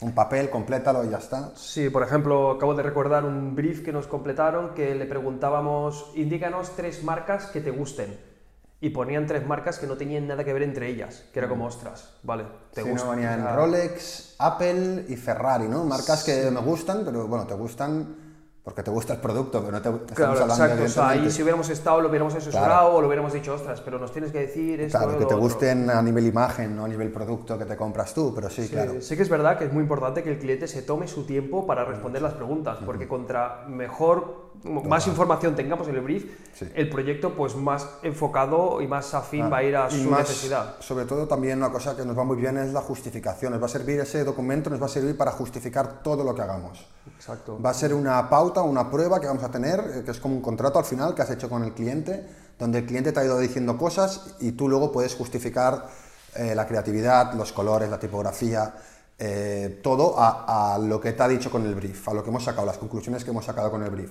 un 0.00 0.12
papel, 0.12 0.50
complétalo 0.50 1.04
y 1.04 1.10
ya 1.10 1.18
está. 1.18 1.52
Sí, 1.54 1.88
por 1.88 2.02
ejemplo, 2.02 2.50
acabo 2.50 2.74
de 2.74 2.82
recordar 2.82 3.24
un 3.24 3.54
brief 3.54 3.82
que 3.82 3.92
nos 3.92 4.06
completaron 4.06 4.74
que 4.74 4.94
le 4.94 5.06
preguntábamos, 5.06 6.10
indícanos 6.14 6.74
tres 6.76 7.02
marcas 7.04 7.46
que 7.46 7.60
te 7.60 7.70
gusten. 7.70 8.35
Y 8.80 8.90
ponían 8.90 9.26
tres 9.26 9.46
marcas 9.46 9.78
que 9.78 9.86
no 9.86 9.96
tenían 9.96 10.26
nada 10.26 10.44
que 10.44 10.52
ver 10.52 10.62
entre 10.62 10.88
ellas, 10.88 11.24
que 11.32 11.38
era 11.38 11.48
como, 11.48 11.66
ostras, 11.66 12.14
vale, 12.22 12.44
te 12.74 12.82
Si 12.82 12.90
gusta. 12.90 13.06
no, 13.06 13.14
sea, 13.20 13.56
Rolex, 13.56 14.34
Apple 14.38 15.06
y 15.08 15.16
Ferrari, 15.16 15.66
¿no? 15.68 15.84
Marcas 15.84 16.24
que 16.24 16.50
me 16.50 16.60
gustan, 16.60 17.02
pero 17.04 17.26
bueno, 17.26 17.46
te 17.46 17.54
gustan 17.54 18.25
porque 18.66 18.82
te 18.82 18.90
gusta 18.90 19.12
el 19.12 19.20
producto, 19.20 19.60
pero 19.60 19.70
no 19.70 19.80
te 19.80 19.88
estamos 19.90 20.12
Claro, 20.16 20.32
hablando 20.32 20.54
exacto. 20.64 20.84
O 20.84 20.88
sea, 20.88 21.08
ahí 21.10 21.30
si 21.30 21.40
hubiéramos 21.40 21.68
estado, 21.70 22.00
lo 22.00 22.08
hubiéramos 22.08 22.34
asesorado 22.34 22.66
Claro. 22.80 22.96
o 22.96 23.00
lo 23.00 23.06
hubiéramos 23.06 23.32
dicho, 23.32 23.54
ostras, 23.54 23.80
pero 23.80 23.96
nos 24.00 24.10
tienes 24.10 24.32
que 24.32 24.40
decir 24.40 24.80
esto. 24.80 24.98
Claro, 24.98 25.12
que 25.12 25.18
te 25.20 25.24
otro". 25.26 25.38
gusten 25.38 25.88
a 25.88 26.02
nivel 26.02 26.26
imagen, 26.26 26.74
no 26.74 26.84
a 26.84 26.88
nivel 26.88 27.12
producto 27.12 27.56
que 27.56 27.64
te 27.64 27.76
compras 27.76 28.12
tú, 28.12 28.32
pero 28.34 28.50
sí, 28.50 28.64
Sí, 28.64 28.70
claro. 28.70 29.00
sí 29.00 29.16
que 29.16 29.22
es 29.22 29.28
verdad 29.28 29.56
que 29.56 29.66
es 29.66 29.72
muy 29.72 29.82
importante 29.82 30.24
que 30.24 30.30
el 30.32 30.38
cliente 30.40 30.66
se 30.66 30.82
tome 30.82 31.06
su 31.06 31.24
tiempo 31.24 31.64
para 31.64 31.84
responder 31.84 32.20
las 32.22 32.32
preguntas, 32.34 32.78
porque 32.84 33.06
contra 33.06 33.66
mejor, 33.68 34.46
más 34.64 35.06
información 35.06 35.54
tengamos 35.54 35.86
en 35.86 35.94
el 35.94 36.00
brief, 36.00 36.24
Sí. 36.52 36.66
el 36.74 36.90
proyecto 36.90 37.34
pues 37.36 37.54
más 37.54 37.88
enfocado 38.02 38.80
y 38.82 38.88
más 38.88 39.14
afín 39.14 39.42
Ah, 39.44 39.48
va 39.48 39.56
a 39.58 39.62
ir 39.62 39.76
a 39.76 39.88
su 39.88 40.10
más, 40.10 40.22
necesidad. 40.22 40.74
Sobre 40.80 41.04
todo 41.04 41.28
también 41.28 41.58
una 41.58 41.70
cosa 41.70 41.96
que 41.96 42.04
nos 42.04 42.18
va 42.18 42.24
muy 42.24 42.36
bien 42.36 42.56
es 42.58 42.72
la 42.72 42.80
justificación. 42.80 43.52
Nos 43.52 43.62
va 43.62 43.66
a 43.66 43.68
servir 43.68 44.00
ese 44.00 44.24
documento, 44.24 44.70
nos 44.70 44.82
va 44.82 44.86
a 44.86 44.88
servir 44.88 45.16
para 45.16 45.30
justificar 45.30 46.02
todo 46.02 46.24
lo 46.24 46.34
que 46.34 46.42
hagamos. 46.42 46.84
Exacto. 47.14 47.60
Va 47.60 47.70
a 47.70 47.74
ser 47.74 47.94
una 47.94 48.28
pauta, 48.28 48.62
una 48.62 48.90
prueba 48.90 49.20
que 49.20 49.26
vamos 49.26 49.42
a 49.44 49.50
tener, 49.50 49.80
eh, 49.80 50.02
que 50.04 50.10
es 50.10 50.18
como 50.20 50.34
un 50.34 50.42
contrato 50.42 50.78
al 50.78 50.84
final 50.84 51.14
que 51.14 51.22
has 51.22 51.30
hecho 51.30 51.48
con 51.48 51.62
el 51.62 51.72
cliente, 51.72 52.26
donde 52.58 52.78
el 52.80 52.86
cliente 52.86 53.12
te 53.12 53.20
ha 53.20 53.24
ido 53.24 53.38
diciendo 53.38 53.76
cosas 53.76 54.36
y 54.40 54.52
tú 54.52 54.68
luego 54.68 54.90
puedes 54.92 55.14
justificar 55.14 55.86
eh, 56.34 56.54
la 56.54 56.66
creatividad, 56.66 57.32
los 57.34 57.52
colores, 57.52 57.88
la 57.88 57.98
tipografía, 57.98 58.74
eh, 59.18 59.80
todo 59.82 60.18
a, 60.18 60.74
a 60.74 60.78
lo 60.78 61.00
que 61.00 61.12
te 61.12 61.22
ha 61.22 61.28
dicho 61.28 61.50
con 61.50 61.64
el 61.64 61.74
brief, 61.74 62.08
a 62.08 62.14
lo 62.14 62.22
que 62.22 62.30
hemos 62.30 62.44
sacado, 62.44 62.66
las 62.66 62.78
conclusiones 62.78 63.24
que 63.24 63.30
hemos 63.30 63.44
sacado 63.44 63.70
con 63.70 63.82
el 63.82 63.90
brief. 63.90 64.10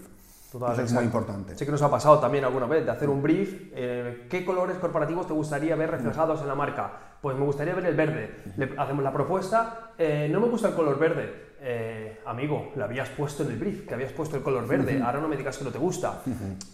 Total, 0.51 0.73
Eso 0.73 0.83
es 0.83 0.93
muy 0.93 1.03
importante. 1.03 1.57
Sí 1.57 1.65
que 1.65 1.71
nos 1.71 1.81
ha 1.81 1.91
pasado 1.91 2.17
también 2.19 2.45
alguna 2.45 2.65
vez 2.65 2.85
de 2.85 2.91
hacer 2.91 3.09
un 3.09 3.21
brief. 3.21 3.71
eh, 3.73 4.25
¿Qué 4.29 4.45
colores 4.45 4.77
corporativos 4.77 5.27
te 5.27 5.33
gustaría 5.33 5.75
ver 5.75 5.91
reflejados 5.91 6.41
en 6.41 6.47
la 6.47 6.55
marca? 6.55 7.17
Pues 7.21 7.35
me 7.35 7.43
gustaría 7.45 7.75
ver 7.75 7.85
el 7.85 7.95
verde. 7.95 8.43
Le 8.55 8.73
hacemos 8.77 9.03
la 9.03 9.11
propuesta. 9.11 9.91
no 10.29 10.39
me 10.39 10.47
gusta 10.47 10.69
el 10.69 10.75
color 10.75 10.97
verde. 10.97 11.54
Eh, 11.67 12.19
amigo, 12.27 12.71
lo 12.75 12.83
habías 12.83 13.09
puesto 13.09 13.41
en 13.41 13.49
el 13.49 13.57
brief, 13.57 13.87
que 13.87 13.95
habías 13.95 14.11
puesto 14.11 14.37
el 14.37 14.43
color 14.43 14.67
verde. 14.67 15.01
Ahora 15.03 15.19
no 15.19 15.27
me 15.27 15.35
digas 15.35 15.57
que 15.57 15.63
no 15.63 15.71
te 15.71 15.79
gusta. 15.79 16.21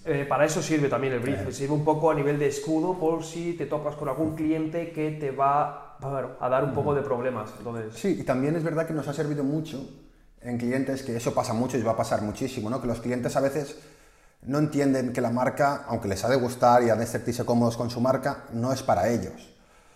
Eh, 0.04 0.26
para 0.28 0.44
eso 0.44 0.62
sirve 0.62 0.90
también 0.90 1.14
el 1.14 1.22
brief. 1.22 1.50
Sirve 1.54 1.74
un 1.74 1.86
poco 1.86 2.12
a 2.12 2.14
nivel 2.14 2.38
de 2.38 2.48
escudo 2.48 3.00
por 3.00 3.24
si 3.24 3.54
te 3.54 3.68
tocas 3.68 3.96
con 3.96 4.10
algún 4.10 4.36
cliente 4.36 4.92
que 4.92 5.12
te 5.12 5.32
va 5.32 5.96
a 6.02 6.50
dar 6.50 6.66
un 6.66 6.74
poco 6.74 6.94
de 6.94 7.04
problemas. 7.04 7.52
Entonces, 7.58 7.94
Sí, 7.98 8.18
y 8.20 8.24
también 8.24 8.58
es 8.58 8.66
verdad 8.66 8.86
que 8.86 8.94
nos 8.94 9.08
ha 9.08 9.14
servido 9.14 9.46
mucho 9.46 9.82
en 10.42 10.58
clientes, 10.58 11.04
que 11.04 11.16
eso 11.16 11.34
pasa 11.34 11.54
mucho 11.54 11.78
y 11.78 11.84
va 11.84 11.94
a 11.94 11.98
pasar 11.98 12.22
muchísimo, 12.22 12.70
¿no? 12.70 12.82
Que 12.82 12.88
los 12.88 13.00
clientes 13.00 13.34
a 13.38 13.40
veces 13.40 13.78
no 14.42 14.58
entienden 14.58 15.14
que 15.14 15.22
la 15.22 15.30
marca, 15.30 15.86
aunque 15.88 16.10
les 16.10 16.26
ha 16.26 16.30
de 16.30 16.36
gustar 16.36 16.84
y 16.84 16.90
han 16.90 17.00
de 17.00 17.06
sentirse 17.06 17.46
cómodos 17.46 17.78
con 17.78 17.90
su 17.90 18.02
marca, 18.02 18.44
no 18.52 18.74
es 18.74 18.84
para 18.84 19.08
ellos. 19.08 19.54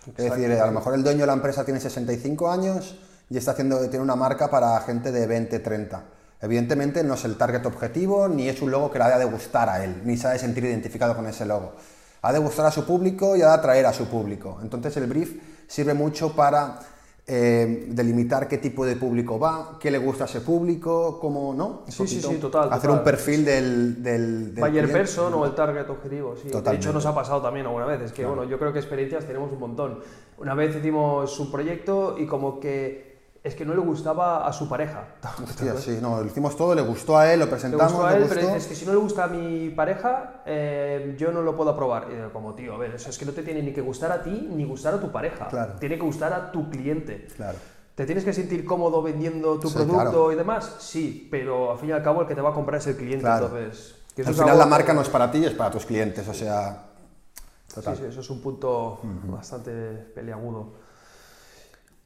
Es 0.07 0.31
decir, 0.31 0.49
a 0.53 0.65
lo 0.67 0.71
mejor 0.71 0.93
el 0.93 1.03
dueño 1.03 1.21
de 1.21 1.27
la 1.27 1.33
empresa 1.33 1.65
tiene 1.65 1.81
65 1.81 2.49
años 2.49 2.95
y 3.29 3.37
está 3.37 3.51
haciendo, 3.51 3.79
tiene 3.89 4.03
una 4.03 4.15
marca 4.15 4.49
para 4.49 4.79
gente 4.81 5.11
de 5.11 5.25
20, 5.27 5.59
30. 5.59 6.03
Evidentemente 6.41 7.03
no 7.03 7.15
es 7.15 7.25
el 7.25 7.37
target 7.37 7.65
objetivo, 7.65 8.27
ni 8.27 8.49
es 8.49 8.61
un 8.61 8.69
logo 8.71 8.91
que 8.91 8.99
le 8.99 9.05
haya 9.05 9.17
de 9.17 9.25
gustar 9.25 9.69
a 9.69 9.83
él, 9.83 10.01
ni 10.03 10.17
se 10.17 10.27
ha 10.27 10.31
de 10.31 10.39
sentir 10.39 10.63
identificado 10.65 11.15
con 11.15 11.25
ese 11.27 11.45
logo. 11.45 11.73
Ha 12.21 12.33
de 12.33 12.39
gustar 12.39 12.65
a 12.65 12.71
su 12.71 12.85
público 12.85 13.35
y 13.35 13.41
ha 13.41 13.47
de 13.47 13.53
atraer 13.53 13.85
a 13.85 13.93
su 13.93 14.05
público. 14.07 14.59
Entonces 14.61 14.95
el 14.97 15.07
brief 15.07 15.39
sirve 15.67 15.93
mucho 15.93 16.35
para 16.35 16.79
eh, 17.27 17.87
delimitar 17.89 18.47
qué 18.47 18.59
tipo 18.59 18.85
de 18.85 18.95
público 18.95 19.39
va, 19.39 19.77
qué 19.79 19.89
le 19.89 19.97
gusta 19.97 20.25
a 20.25 20.27
ese 20.27 20.41
público, 20.41 21.19
cómo 21.19 21.53
no. 21.55 21.83
Un 21.85 21.91
Sí, 21.91 22.05
sí, 22.07 22.15
poquito 22.17 22.29
sí, 22.29 22.35
total, 22.37 22.67
Hacer 22.69 22.81
total. 22.81 22.97
un 22.99 23.03
perfil 23.03 23.45
del, 23.45 24.03
del, 24.03 24.53
del 24.55 24.63
Buyer 24.63 24.91
person 24.91 25.33
o 25.33 25.45
el 25.45 25.55
target 25.55 25.89
objetivo, 25.89 26.35
sí. 26.35 26.45
De 26.45 26.51
Totalmente. 26.51 26.85
hecho, 26.85 26.93
nos 26.93 27.05
ha 27.07 27.15
pasado 27.15 27.41
también 27.41 27.65
alguna 27.65 27.85
vez. 27.85 28.01
Es 28.01 28.11
que, 28.11 28.25
bueno, 28.25 28.43
yo 28.43 28.59
creo 28.59 28.71
que 28.73 28.79
experiencias 28.79 29.25
tenemos 29.25 29.51
un 29.51 29.59
montón. 29.59 29.99
Una 30.37 30.53
vez 30.53 30.75
hicimos 30.75 31.39
un 31.39 31.51
proyecto 31.51 32.15
y 32.19 32.27
como 32.27 32.59
que 32.59 33.14
es 33.45 33.53
que 33.53 33.63
no 33.63 33.75
le 33.75 33.79
gustaba 33.81 34.47
a 34.47 34.51
su 34.51 34.67
pareja. 34.67 35.03
Hostia, 35.43 35.75
sí, 35.77 35.99
no, 36.01 36.19
lo 36.19 36.25
hicimos 36.25 36.57
todo, 36.57 36.73
le 36.73 36.81
gustó 36.81 37.15
a 37.15 37.31
él, 37.31 37.39
lo 37.39 37.45
Le 37.45 37.51
presentamos, 37.51 37.93
gustó 37.93 38.07
a 38.07 38.09
le 38.11 38.17
él, 38.17 38.23
gustó. 38.23 38.35
pero 38.39 38.47
dices 38.55 38.67
que 38.67 38.75
si 38.75 38.85
no 38.87 38.91
le 38.93 38.97
gusta 38.97 39.25
a 39.25 39.27
mi 39.27 39.69
pareja, 39.69 40.41
eh, 40.47 41.15
yo 41.17 41.31
no 41.31 41.43
lo 41.43 41.55
puedo 41.55 41.69
aprobar. 41.69 42.07
Y 42.11 42.33
como, 42.33 42.55
tío, 42.55 42.73
a 42.73 42.77
ver, 42.79 42.95
eso 42.95 43.07
es 43.11 43.17
que 43.19 43.25
no 43.25 43.33
te 43.33 43.43
tiene 43.43 43.61
ni 43.61 43.71
que 43.71 43.81
gustar 43.81 44.11
a 44.11 44.23
ti 44.23 44.49
ni 44.51 44.65
gustar 44.65 44.95
a 44.95 44.99
tu 44.99 45.11
pareja. 45.11 45.47
Claro. 45.47 45.73
Tiene 45.79 45.95
que 45.95 46.01
gustar 46.01 46.33
a 46.33 46.51
tu 46.51 46.71
cliente. 46.71 47.27
Claro. 47.35 47.59
¿Te 47.93 48.05
tienes 48.07 48.25
que 48.25 48.33
sentir 48.33 48.65
cómodo 48.65 49.03
vendiendo 49.03 49.59
tu 49.59 49.69
Sí, 49.69 49.75
producto 49.75 50.01
claro. 50.01 50.31
y 50.31 50.35
demás? 50.35 50.77
Sí, 50.79 51.27
pero 51.29 51.71
al 51.71 51.77
fin 51.77 51.89
y 51.89 51.91
al 51.91 52.01
cabo 52.01 52.21
el 52.23 52.27
que 52.27 52.33
te 52.33 52.41
va 52.41 52.49
a 52.49 52.53
comprar 52.53 52.81
es 52.81 52.87
el 52.87 52.95
cliente. 52.97 53.19
Claro. 53.25 53.45
Entonces, 53.45 53.95
que 54.15 54.23
Al 54.23 54.29
es 54.29 54.37
final 54.37 54.57
la 54.57 54.63
que- 54.63 54.69
marca 54.71 54.93
no 54.93 55.01
es 55.01 55.09
para 55.09 55.29
ti, 55.29 55.45
es 55.45 55.53
para 55.53 55.69
tus 55.69 55.85
clientes, 55.85 56.27
o 56.27 56.33
sea... 56.33 56.81
Total. 57.73 57.95
Sí, 57.95 58.01
sí, 58.03 58.09
eso 58.09 58.21
es 58.21 58.29
un 58.29 58.41
punto 58.41 58.99
bastante 59.27 59.71
peliagudo. 60.15 60.84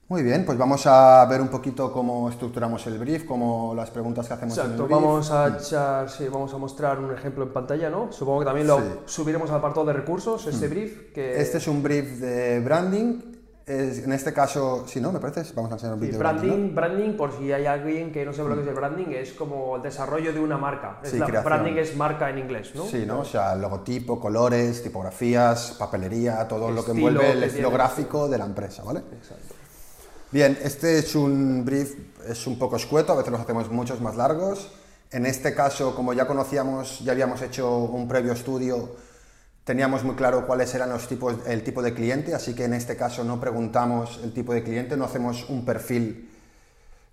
Muy 0.09 0.23
bien, 0.23 0.43
pues 0.43 0.57
vamos 0.57 0.87
a 0.87 1.23
ver 1.27 1.39
un 1.39 1.49
poquito 1.49 1.91
cómo 1.93 2.29
estructuramos 2.31 2.85
el 2.87 2.97
brief, 2.97 3.25
cómo 3.25 3.75
las 3.75 3.91
preguntas 3.91 4.27
que 4.27 4.33
hacemos 4.33 4.57
en 4.57 4.63
el 4.63 4.71
Exacto, 4.71 4.85
brief. 4.85 4.99
vamos 4.99 5.29
a 5.31 5.47
echar, 5.55 6.09
sí, 6.09 6.27
vamos 6.27 6.51
a 6.51 6.57
mostrar 6.57 6.97
un 6.97 7.13
ejemplo 7.13 7.43
en 7.43 7.53
pantalla, 7.53 7.91
¿no? 7.91 8.11
Supongo 8.11 8.39
que 8.39 8.45
también 8.45 8.65
lo 8.65 8.77
Sí. 8.79 8.83
subiremos 9.05 9.51
al 9.51 9.57
apartado 9.57 9.85
de 9.85 9.93
recursos, 9.93 10.47
este 10.47 10.67
brief, 10.67 11.13
que 11.13 11.39
Este 11.39 11.59
es 11.59 11.67
un 11.67 11.83
brief 11.83 12.17
de 12.19 12.59
branding. 12.59 13.21
Es- 13.67 13.99
en 14.03 14.11
este 14.13 14.33
caso, 14.33 14.85
sí, 14.87 14.99
¿no? 14.99 15.11
Me 15.11 15.19
parece. 15.19 15.43
Vamos 15.53 15.69
a 15.69 15.75
enseñar 15.75 15.93
un 15.93 15.99
de 16.01 16.17
branding. 16.17 16.47
branding, 16.49 16.75
branding, 16.75 17.13
por 17.15 17.31
si 17.37 17.51
hay 17.53 17.67
alguien 17.67 18.11
que 18.11 18.25
no 18.25 18.33
sabe 18.33 18.49
lo 18.49 18.55
que 18.55 18.61
es 18.63 18.67
el 18.67 18.73
branding, 18.73 19.05
es 19.11 19.33
como 19.33 19.75
el 19.75 19.83
desarrollo 19.83 20.33
de 20.33 20.39
una 20.39 20.57
marca. 20.57 21.01
Es 21.03 21.13
la- 21.13 21.27
branding 21.27 21.73
es 21.73 21.95
marca 21.95 22.31
en 22.31 22.39
inglés, 22.39 22.71
¿no? 22.73 22.83
Sí, 22.85 23.03
¿no? 23.05 23.19
O 23.19 23.25
sea, 23.25 23.53
logotipo, 23.53 24.19
colores, 24.19 24.81
tipografías, 24.81 25.75
papelería, 25.77 26.47
todo 26.47 26.71
lo 26.71 26.83
que 26.83 26.91
envuelve 26.93 27.31
el 27.31 27.39
que 27.41 27.45
estilo 27.45 27.69
gráfico 27.69 28.27
de 28.27 28.39
la 28.39 28.45
empresa, 28.45 28.81
¿vale? 28.83 29.01
Exacto. 29.01 29.53
Bien, 30.31 30.59
este 30.61 30.99
es 30.99 31.15
un 31.15 31.65
brief, 31.65 31.95
es 32.27 32.45
un 32.45 32.59
poco 32.59 32.75
escueto, 32.75 33.13
a 33.13 33.15
veces 33.15 33.31
los 33.31 33.41
hacemos 33.41 33.71
muchos 33.71 33.99
más 33.99 34.15
largos. 34.15 34.69
En 35.09 35.25
este 35.25 35.55
caso, 35.55 35.95
como 35.95 36.13
ya 36.13 36.27
conocíamos, 36.27 36.99
ya 36.99 37.13
habíamos 37.13 37.41
hecho 37.41 37.79
un 37.79 38.07
previo 38.07 38.33
estudio, 38.33 38.95
teníamos 39.63 40.03
muy 40.03 40.13
claro 40.13 40.45
cuáles 40.45 40.75
eran 40.75 40.91
los 40.91 41.07
tipos, 41.07 41.35
el 41.47 41.63
tipo 41.63 41.81
de 41.81 41.95
cliente, 41.95 42.35
así 42.35 42.53
que 42.53 42.65
en 42.65 42.75
este 42.75 42.95
caso 42.95 43.23
no 43.23 43.39
preguntamos 43.39 44.19
el 44.23 44.31
tipo 44.31 44.53
de 44.53 44.61
cliente, 44.61 44.95
no 44.95 45.05
hacemos 45.05 45.49
un 45.49 45.65
perfil 45.65 46.28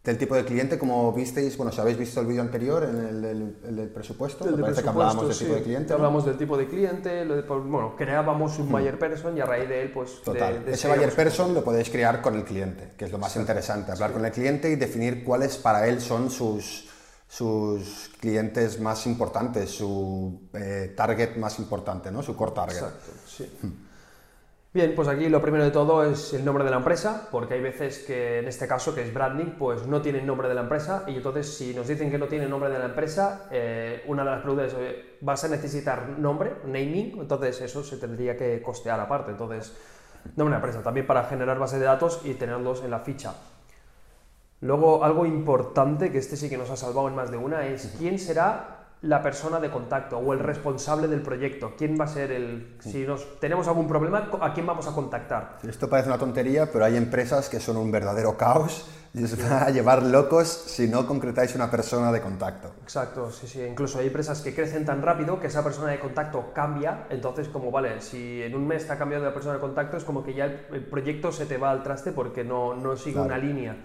del 0.07 0.19
tipo 0.19 0.37
de 0.37 0.45
cliente, 0.45 0.79
como 0.79 1.13
visteis, 1.13 1.57
bueno, 1.57 1.73
si 1.73 1.81
habéis 1.81 1.99
visto 1.99 2.21
el 2.21 2.29
vídeo 2.29 2.41
anterior, 2.41 2.85
en 2.85 3.25
el, 3.25 3.89
presupuesto, 3.89 4.45
me 4.45 4.57
parece 4.63 4.83
que 4.83 4.89
hablábamos 4.89 5.27
del 5.27 5.35
sí. 5.35 5.45
tipo 5.45 5.57
de 5.57 5.63
cliente. 5.63 5.95
Hmm. 5.97 6.25
Del 6.25 6.39
tipo 6.39 6.57
de 6.57 6.69
cliente, 6.69 7.25
lo 7.25 7.35
de- 7.35 7.43
pues, 7.43 7.65
bueno, 7.65 7.95
creábamos 7.97 8.57
un 8.61 8.71
buyer 8.71 8.99
person 9.01 9.37
y 9.37 9.41
a 9.41 9.47
raíz 9.47 9.69
de 9.69 9.83
él, 9.83 9.91
pues... 9.93 10.23
Total. 10.23 10.65
de- 10.65 10.73
Ese 10.73 10.87
buyer 10.87 11.13
person 11.13 11.53
lo 11.55 11.65
podéis 11.65 11.91
crear 11.91 12.23
con 12.23 12.37
el 12.37 12.45
cliente, 12.45 12.93
que 12.97 13.07
es 13.07 13.11
lo 13.11 13.19
más 13.19 13.35
interesante, 13.35 13.91
hablar 13.91 14.13
con 14.13 14.25
el 14.25 14.31
cliente 14.31 14.71
y 14.71 14.77
definir 14.77 15.25
cuáles 15.25 15.57
para 15.57 15.89
él 15.89 16.01
son 16.01 16.31
sus, 16.31 16.89
sus 17.29 18.11
clientes 18.21 18.79
más 18.79 19.07
importantes, 19.09 19.71
su 19.71 20.49
eh, 20.55 20.95
target 20.97 21.37
más 21.37 21.59
importante, 21.59 22.13
¿no? 22.13 22.23
su 22.23 22.37
core 22.37 22.53
target. 22.53 22.77
Exacto, 22.77 23.13
sí. 23.27 23.51
Bien, 24.77 24.95
pues 24.95 25.09
aquí 25.09 25.31
lo 25.31 25.41
primero 25.41 25.65
de 25.65 25.71
todo 25.71 26.05
es 26.05 26.35
el 26.35 26.45
nombre 26.45 26.63
de 26.63 26.69
la 26.71 26.77
empresa, 26.77 27.29
porque 27.31 27.55
hay 27.55 27.63
veces 27.63 28.01
que 28.01 28.41
en 28.41 28.47
este 28.47 28.69
caso, 28.69 28.95
que 28.95 29.01
es 29.01 29.15
branding, 29.15 29.53
pues 29.59 29.87
no 29.87 30.03
tiene 30.03 30.21
nombre 30.21 30.49
de 30.49 30.55
la 30.55 30.61
empresa 30.61 31.05
y 31.07 31.17
entonces 31.17 31.57
si 31.57 31.73
nos 31.73 31.89
dicen 31.89 32.11
que 32.11 32.19
no 32.19 32.27
tiene 32.27 32.47
nombre 32.47 32.69
de 32.69 32.79
la 32.79 32.85
empresa, 32.85 33.49
eh, 33.51 34.05
una 34.07 34.23
de 34.23 34.33
las 34.33 34.43
preguntas 34.43 34.67
es, 34.67 34.75
oye, 34.75 35.17
¿vas 35.23 35.43
a 35.45 35.49
necesitar 35.49 36.19
nombre, 36.19 36.57
naming? 36.67 37.19
Entonces 37.19 37.59
eso 37.63 37.83
se 37.83 37.97
tendría 37.97 38.37
que 38.37 38.61
costear 38.61 39.01
aparte. 39.01 39.31
Entonces, 39.31 39.75
nombre 40.37 40.45
de 40.45 40.51
la 40.51 40.57
empresa, 40.57 40.83
también 40.83 41.07
para 41.07 41.25
generar 41.25 41.59
base 41.59 41.79
de 41.79 41.87
datos 41.87 42.21
y 42.25 42.35
tenerlos 42.35 42.85
en 42.85 42.91
la 42.91 43.01
ficha. 43.01 43.33
Luego, 44.61 45.03
algo 45.05 45.25
importante, 45.25 46.13
que 46.13 46.19
este 46.19 46.37
sí 46.37 46.51
que 46.51 46.59
nos 46.59 46.69
ha 46.69 46.77
salvado 46.77 47.09
en 47.09 47.15
más 47.15 47.31
de 47.31 47.39
una, 47.39 47.67
es 47.67 47.95
quién 47.99 48.19
será 48.19 48.86
la 49.03 49.23
persona 49.23 49.61
de 49.61 49.71
contacto 49.71 50.19
o 50.19 50.33
el 50.33 50.39
responsable 50.41 51.07
del 51.07 51.21
proyecto. 51.23 51.75
¿Quién 51.77 51.97
va 52.01 52.05
a 52.05 52.09
ser 52.09 52.33
el... 52.33 52.77
Si 52.81 53.07
nos 53.07 53.39
tenemos 53.41 53.69
algún 53.69 53.87
problema, 53.87 54.31
¿a 54.41 54.53
quién 54.55 54.67
vamos 54.67 54.89
a 54.89 54.93
contactar? 54.93 55.59
Esto 55.69 55.89
parece 55.89 56.09
una 56.09 56.19
tontería, 56.19 56.71
pero 56.73 56.85
hay 56.85 56.97
empresas 56.97 57.49
que 57.49 57.61
son 57.61 57.77
un 57.77 57.91
verdadero 57.93 58.37
caos 58.37 58.89
y 59.15 59.23
os 59.25 59.37
van 59.43 59.63
a 59.63 59.71
llevar 59.71 60.03
locos 60.03 60.49
si 60.49 60.89
no 60.89 61.07
concretáis 61.07 61.55
una 61.55 61.71
persona 61.71 62.11
de 62.11 62.21
contacto. 62.21 62.73
Exacto, 62.83 63.31
sí, 63.31 63.47
sí. 63.47 63.63
Incluso 63.63 63.99
hay 63.99 64.09
empresas 64.09 64.41
que 64.41 64.55
crecen 64.55 64.85
tan 64.85 65.03
rápido 65.03 65.41
que 65.41 65.47
esa 65.47 65.63
persona 65.63 65.91
de 65.91 65.99
contacto 66.01 66.53
cambia. 66.55 67.07
Entonces, 67.11 67.49
como 67.49 67.71
vale, 67.71 68.01
si 68.01 68.43
en 68.43 68.55
un 68.55 68.67
mes 68.67 68.87
te 68.87 68.93
ha 68.93 68.99
cambiado 68.99 69.25
la 69.25 69.33
persona 69.33 69.55
de 69.55 69.61
contacto, 69.61 69.97
es 69.99 70.05
como 70.05 70.25
que 70.25 70.35
ya 70.35 70.47
el, 70.47 70.67
el 70.73 70.85
proyecto 70.85 71.33
se 71.33 71.47
te 71.47 71.59
va 71.59 71.71
al 71.71 71.83
traste 71.83 72.13
porque 72.13 72.45
no, 72.45 72.75
no 72.75 72.97
sigue 72.97 73.13
Claro. 73.15 73.27
una 73.27 73.39
línea. 73.39 73.77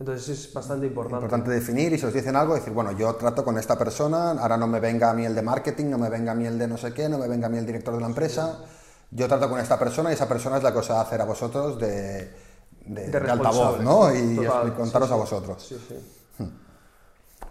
Entonces 0.00 0.28
es 0.30 0.52
bastante 0.54 0.86
importante. 0.86 1.16
Importante 1.26 1.50
definir 1.50 1.92
y 1.92 1.98
si 1.98 2.06
os 2.06 2.12
dicen 2.14 2.34
algo, 2.34 2.54
decir, 2.54 2.72
bueno, 2.72 2.92
yo 2.92 3.14
trato 3.16 3.44
con 3.44 3.58
esta 3.58 3.76
persona, 3.78 4.30
ahora 4.32 4.56
no 4.56 4.66
me 4.66 4.80
venga 4.80 5.10
a 5.10 5.14
mí 5.14 5.26
el 5.26 5.34
de 5.34 5.42
marketing, 5.42 5.90
no 5.90 5.98
me 5.98 6.08
venga 6.08 6.32
a 6.32 6.34
mí 6.34 6.46
el 6.46 6.58
de 6.58 6.66
no 6.66 6.78
sé 6.78 6.94
qué, 6.94 7.06
no 7.08 7.18
me 7.18 7.28
venga 7.28 7.48
a 7.48 7.50
mí 7.50 7.58
el 7.58 7.66
director 7.66 7.94
de 7.94 8.00
la 8.00 8.06
empresa, 8.06 8.60
yo 9.10 9.28
trato 9.28 9.50
con 9.50 9.60
esta 9.60 9.78
persona 9.78 10.10
y 10.10 10.14
esa 10.14 10.26
persona 10.26 10.56
es 10.56 10.62
la 10.62 10.72
que 10.72 10.78
os 10.78 10.90
va 10.90 11.00
a 11.00 11.02
hacer 11.02 11.20
a 11.20 11.26
vosotros 11.26 11.78
de, 11.78 12.30
de, 12.86 13.08
De 13.08 13.20
de 13.20 13.30
altavoz, 13.30 13.80
¿no? 13.80 14.08
sí, 14.10 14.16
Y 14.18 14.36
total, 14.36 14.68
expli- 14.72 14.76
contaros 14.76 15.08
sí, 15.08 15.12
a 15.12 15.16
sí. 15.16 15.20
vosotros. 15.20 15.66
Sí, 15.68 15.76
sí. 15.86 15.94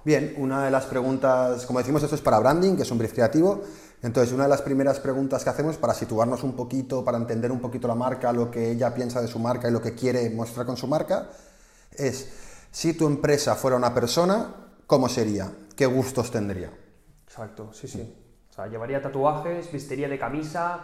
Bien, 0.04 0.34
una 0.38 0.66
de 0.66 0.72
las 0.72 0.86
preguntas, 0.86 1.66
como 1.68 1.78
decimos, 1.80 2.02
esto 2.02 2.16
es 2.16 2.22
para 2.22 2.40
branding, 2.40 2.76
que 2.78 2.82
es 2.84 2.90
un 2.92 2.98
brief 2.98 3.14
creativo. 3.14 3.62
Entonces, 4.02 4.34
una 4.34 4.44
de 4.44 4.50
las 4.50 4.62
primeras 4.62 5.00
preguntas 5.00 5.44
que 5.44 5.50
hacemos 5.52 5.78
para 5.78 5.94
situarnos 5.94 6.42
un 6.44 6.54
poquito, 6.56 7.04
para 7.04 7.18
entender 7.18 7.52
un 7.52 7.60
poquito 7.60 7.88
la 7.88 7.96
marca, 7.96 8.32
lo 8.34 8.50
que 8.50 8.72
ella 8.72 8.94
piensa 8.96 9.22
de 9.22 9.28
su 9.28 9.38
marca 9.40 9.68
y 9.68 9.72
lo 9.72 9.82
que 9.82 9.94
quiere 9.94 10.30
mostrar 10.30 10.66
con 10.66 10.78
su 10.78 10.88
marca, 10.88 11.30
es, 12.00 12.68
si 12.72 12.94
tu 12.94 13.08
empresa 13.08 13.56
fuera 13.56 13.78
una 13.78 13.94
persona, 13.94 14.56
¿cómo 14.88 15.10
sería? 15.10 15.52
¿Qué 15.76 15.86
gustos 15.86 16.32
tendría? 16.32 16.72
Exacto, 17.26 17.72
sí, 17.74 17.88
sí. 17.88 18.16
O 18.50 18.54
sea, 18.54 18.68
llevaría 18.68 19.02
tatuajes, 19.02 19.72
vistería 19.72 20.08
de 20.10 20.18
camisa, 20.20 20.80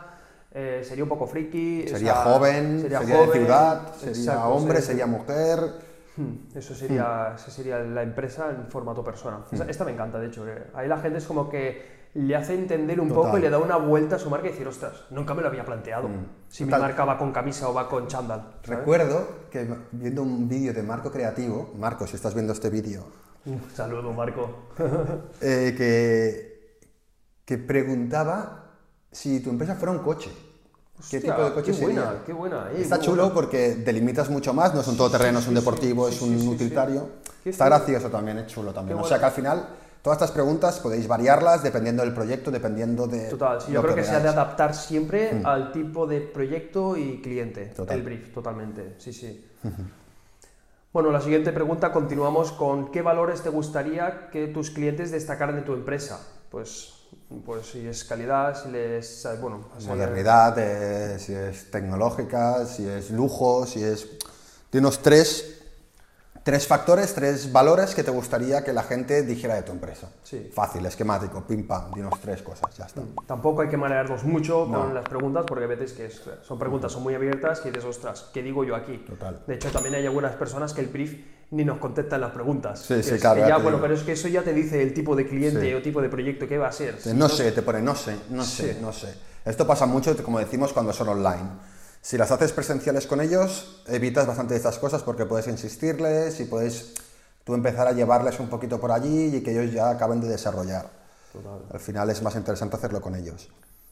eh, 0.52 0.82
sería 0.88 1.04
un 1.04 1.10
poco 1.10 1.28
friki. 1.28 1.84
o 1.86 1.90
Sería 1.90 2.14
sea, 2.14 2.24
joven, 2.24 2.82
sería, 2.82 3.00
de 3.00 3.14
joven, 3.14 3.32
ciudad, 3.32 3.96
sería 3.96 4.10
exacto, 4.22 4.50
hombre, 4.50 4.82
sería- 4.82 4.88
sería 4.88 5.06
mujer. 5.08 5.60
Hmm, 6.18 6.56
Eso 6.58 6.74
sería, 6.74 7.34
esa 7.36 7.52
sería 7.52 7.80
la 7.80 8.02
empresa 8.04 8.50
en 8.50 8.68
formato 8.70 9.04
persona. 9.04 9.40
Esa- 9.52 9.66
Esta 9.70 9.84
me 9.84 9.92
encanta, 9.92 10.18
de 10.20 10.28
hecho. 10.28 10.46
que 10.46 10.64
Ahí 10.74 10.88
la 10.88 10.98
gente 10.98 11.18
es 11.18 11.26
como 11.26 11.50
que 11.50 12.05
le 12.16 12.36
hace 12.36 12.54
entender 12.56 13.00
un 13.00 13.10
Total. 13.10 13.24
poco 13.26 13.38
y 13.38 13.42
le 13.42 13.50
da 13.50 13.58
una 13.60 13.78
vuelta 13.78 14.16
a 14.16 14.20
su 14.20 14.30
marca 14.30 14.48
y 14.48 14.52
decir, 14.52 14.68
ostras, 14.68 15.04
nunca 15.12 15.34
me 15.34 15.42
lo 15.42 15.48
había 15.50 15.64
planteado. 15.66 16.10
Si 16.50 16.64
mi 16.64 16.70
Total. 16.72 16.82
marca 16.88 17.06
va 17.06 17.18
con 17.18 17.32
camisa 17.32 17.70
o 17.70 17.74
va 17.74 17.88
con 17.88 18.08
chándal. 18.08 18.40
¿sabes? 18.64 18.80
Recuerdo 18.80 19.28
que 19.52 19.68
viendo 19.92 20.24
un 20.24 20.48
vídeo 20.48 20.74
de 20.74 20.82
Marco 20.82 21.12
Creativo, 21.12 21.74
Marco, 21.78 22.08
si 22.08 22.16
estás 22.16 22.34
viendo 22.34 22.54
este 22.54 22.70
vídeo, 22.70 23.06
saludo, 23.76 24.12
Marco. 24.14 24.70
eh, 25.42 25.76
que, 25.78 26.80
que 27.46 27.58
preguntaba 27.58 28.72
si 29.12 29.40
tu 29.42 29.50
empresa 29.50 29.76
fuera 29.76 29.92
un 29.92 30.00
coche. 30.00 30.32
¿Qué 31.10 31.20
tipo 31.20 31.44
de 31.44 31.54
coche 31.54 31.72
qué 31.72 31.74
sería? 31.74 32.02
buena, 32.06 32.24
qué 32.26 32.32
buena. 32.34 32.72
eh, 32.72 32.82
Está 32.82 33.00
chulo 33.00 33.24
buena. 33.24 33.34
porque 33.34 33.76
delimitas 33.76 34.30
mucho 34.30 34.54
más, 34.54 34.74
no 34.74 34.80
es 34.80 34.88
un 34.88 34.96
todoterreno, 34.96 35.40
es 35.40 35.48
un 35.48 35.54
sí, 35.54 35.60
sí, 35.60 35.62
deportivo, 35.62 36.08
sí, 36.08 36.14
es 36.14 36.20
sí, 36.20 36.26
un 36.30 36.40
sí, 36.40 36.46
sí. 36.46 36.50
utilitario. 36.50 37.10
Está 37.44 37.66
gracioso 37.66 38.10
también, 38.10 38.38
es 38.40 38.48
chulo 38.48 38.74
también. 38.74 38.98
Qué 38.98 39.04
O 39.04 39.08
sea 39.08 39.20
que 39.20 39.26
al 39.26 39.32
final, 39.34 39.68
todas 40.06 40.18
estas 40.18 40.32
preguntas 40.34 40.80
podéis 40.80 41.08
variarlas 41.08 41.64
dependiendo 41.64 42.04
del 42.04 42.14
proyecto, 42.14 42.52
dependiendo 42.52 43.08
de. 43.08 43.28
Total, 43.28 43.60
sí, 43.60 43.72
lo 43.72 43.82
yo 43.82 43.82
creo 43.82 43.96
que, 43.96 44.04
se 44.04 44.12
ha 44.12 44.20
de 44.20 44.30
adaptar 44.30 44.76
siempre 44.76 45.42
al 45.44 45.72
tipo 45.72 46.06
de 46.06 46.22
proyecto 46.22 46.96
y 46.96 47.24
cliente, 47.24 47.66
Total. 47.76 47.98
el 47.98 48.04
brief, 48.04 48.32
totalmente, 48.32 48.94
sí, 49.00 49.12
sí. 49.12 49.44
bueno, 50.94 51.10
la 51.10 51.22
siguiente 51.22 51.52
pregunta, 51.52 51.92
continuamos 51.92 52.52
con 52.52 52.92
¿qué 52.92 53.02
valores 53.02 53.42
te 53.42 53.50
gustaría 53.50 54.30
que 54.30 54.46
tus 54.46 54.70
clientes 54.70 55.10
destacaran 55.10 55.56
de 55.56 55.64
tu 55.64 55.74
empresa? 55.74 56.20
Pues, 56.52 57.08
pues 57.44 57.66
si 57.66 57.88
es 57.88 58.04
calidad, 58.04 58.62
si 58.62 58.70
les... 58.70 59.28
Bueno, 59.42 59.70
Modernidad, 59.88 60.56
eh, 60.60 61.18
si 61.18 61.34
es 61.34 61.72
tecnológica, 61.72 62.64
si 62.68 62.88
es 62.88 63.10
lujo, 63.10 63.66
si 63.66 63.84
es... 63.84 64.08
Dinos 64.72 65.00
tres, 65.00 65.55
tres 66.46 66.68
factores, 66.68 67.16
tres 67.16 67.52
valores 67.52 67.96
que 67.96 68.04
te 68.04 68.12
gustaría 68.12 68.64
que 68.64 68.72
la 68.72 68.84
gente 68.84 69.24
dijera 69.24 69.56
de 69.56 69.64
tu 69.64 69.72
empresa. 69.72 70.10
Sí. 70.22 70.52
Fácil, 70.54 70.86
esquemático, 70.86 71.42
pim 71.48 71.66
pam, 71.66 71.92
dinos 71.92 72.14
tres 72.22 72.44
cosas, 72.44 72.70
ya 72.78 72.86
está. 72.86 73.02
Tampoco 73.26 73.64
hay 73.64 73.68
que 73.68 73.78
marearnos 73.78 74.24
mucho 74.26 74.68
No. 74.70 74.82
con 74.82 74.94
las 74.94 75.04
preguntas 75.10 75.44
porque 75.48 75.64
a 75.64 75.68
veces 75.68 75.94
que 75.94 76.06
es- 76.06 76.22
son 76.44 76.60
preguntas 76.60 76.92
son 76.92 77.02
muy 77.02 77.16
abiertas 77.16 77.64
y 77.66 77.70
dices, 77.70 77.84
ostras, 77.84 78.30
¿qué 78.32 78.44
digo 78.44 78.64
yo 78.64 78.76
aquí? 78.76 79.00
Total. 79.00 79.42
De 79.48 79.56
hecho, 79.56 79.72
también 79.72 79.96
hay 79.96 80.06
algunas 80.06 80.36
personas 80.36 80.72
que 80.74 80.82
el 80.82 80.88
brief 80.88 81.16
ni 81.50 81.66
nos 81.66 81.80
contestan 81.80 82.22
las 82.22 82.32
preguntas. 82.32 82.80
Sí, 82.80 83.02
sí, 83.02 83.16
es 83.16 83.22
claro, 83.22 83.40
ya 83.40 83.56
bueno, 83.56 83.70
digo. 83.72 83.82
pero 83.82 83.96
es 83.96 84.04
que 84.04 84.12
eso 84.12 84.28
ya 84.28 84.44
te 84.44 84.54
dice 84.54 84.84
el 84.84 84.94
tipo 84.94 85.16
de 85.16 85.28
cliente 85.28 85.62
Sí. 85.62 85.74
o 85.74 85.82
tipo 85.82 86.00
de 86.00 86.10
proyecto 86.10 86.48
que 86.48 86.60
va 86.60 86.68
a 86.68 86.72
ser. 86.72 87.02
Si 87.02 87.12
No 87.14 87.28
sé, 87.28 87.52
te 87.54 87.64
pone 87.64 87.82
no 87.82 87.96
sé, 87.96 88.16
no 88.30 88.44
sé, 88.44 88.78
no 88.80 88.94
sé. 88.94 89.16
Esto 89.44 89.66
pasa 89.66 89.88
mucho, 89.88 90.16
como 90.24 90.38
decimos, 90.38 90.74
cuando 90.74 90.94
son 90.94 91.10
online. 91.10 91.50
Si 92.06 92.20
las 92.20 92.30
haces 92.30 92.52
presenciales 92.54 93.08
con 93.08 93.20
ellos, 93.20 93.84
evitas 93.88 94.28
bastante 94.28 94.54
de 94.54 94.60
estas 94.60 94.78
cosas 94.78 95.02
porque 95.02 95.26
puedes 95.26 95.48
insistirles 95.48 96.40
y 96.40 96.46
puedes 96.46 96.94
tú 97.44 97.56
empezar 97.56 97.88
a 97.88 97.94
llevarles 97.94 98.40
un 98.40 98.48
poquito 98.48 98.80
por 98.80 98.92
allí 98.92 99.36
y 99.36 99.42
que 99.42 99.50
ellos 99.50 99.74
ya 99.74 99.90
acaben 99.90 100.22
de 100.22 100.28
desarrollar. 100.28 100.86
Al 101.74 101.80
final 101.80 102.08
es 102.12 102.22
más 102.22 102.36
interesante 102.36 102.76
hacerlo 102.76 103.02
con 103.02 103.16
ellos. 103.16 103.50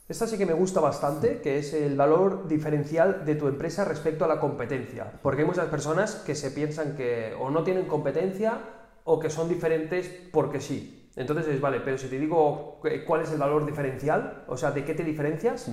Esta 0.08 0.28
sí 0.28 0.38
que 0.38 0.46
me 0.46 0.54
gusta 0.54 0.80
bastante, 0.80 1.42
que 1.42 1.58
es 1.58 1.74
el 1.74 1.98
valor 1.98 2.48
diferencial 2.48 3.26
de 3.26 3.34
tu 3.34 3.48
empresa 3.48 3.84
respecto 3.84 4.26
a 4.26 4.28
la 4.28 4.40
competencia. 4.40 5.12
Porque 5.24 5.42
hay 5.42 5.48
muchas 5.48 5.70
personas 5.70 6.14
que 6.24 6.36
se 6.36 6.52
piensan 6.52 6.96
que 6.96 7.34
o 7.40 7.50
no 7.50 7.64
tienen 7.64 7.88
competencia 7.88 8.60
o 9.06 9.20
que 9.20 9.32
son 9.32 9.50
diferentes 9.50 10.08
porque 10.32 10.62
sí. 10.62 11.10
Entonces 11.16 11.48
es, 11.48 11.60
vale, 11.60 11.80
pero 11.80 11.98
si 11.98 12.10
te 12.10 12.20
digo 12.20 12.78
cu- 12.80 12.90
cuál 13.08 13.24
es 13.24 13.32
el 13.32 13.40
valor 13.40 13.66
diferencial, 13.66 14.44
o 14.48 14.56
sea, 14.56 14.70
¿de 14.70 14.86
qué 14.86 14.94
te 14.94 15.04
diferencias? 15.04 15.72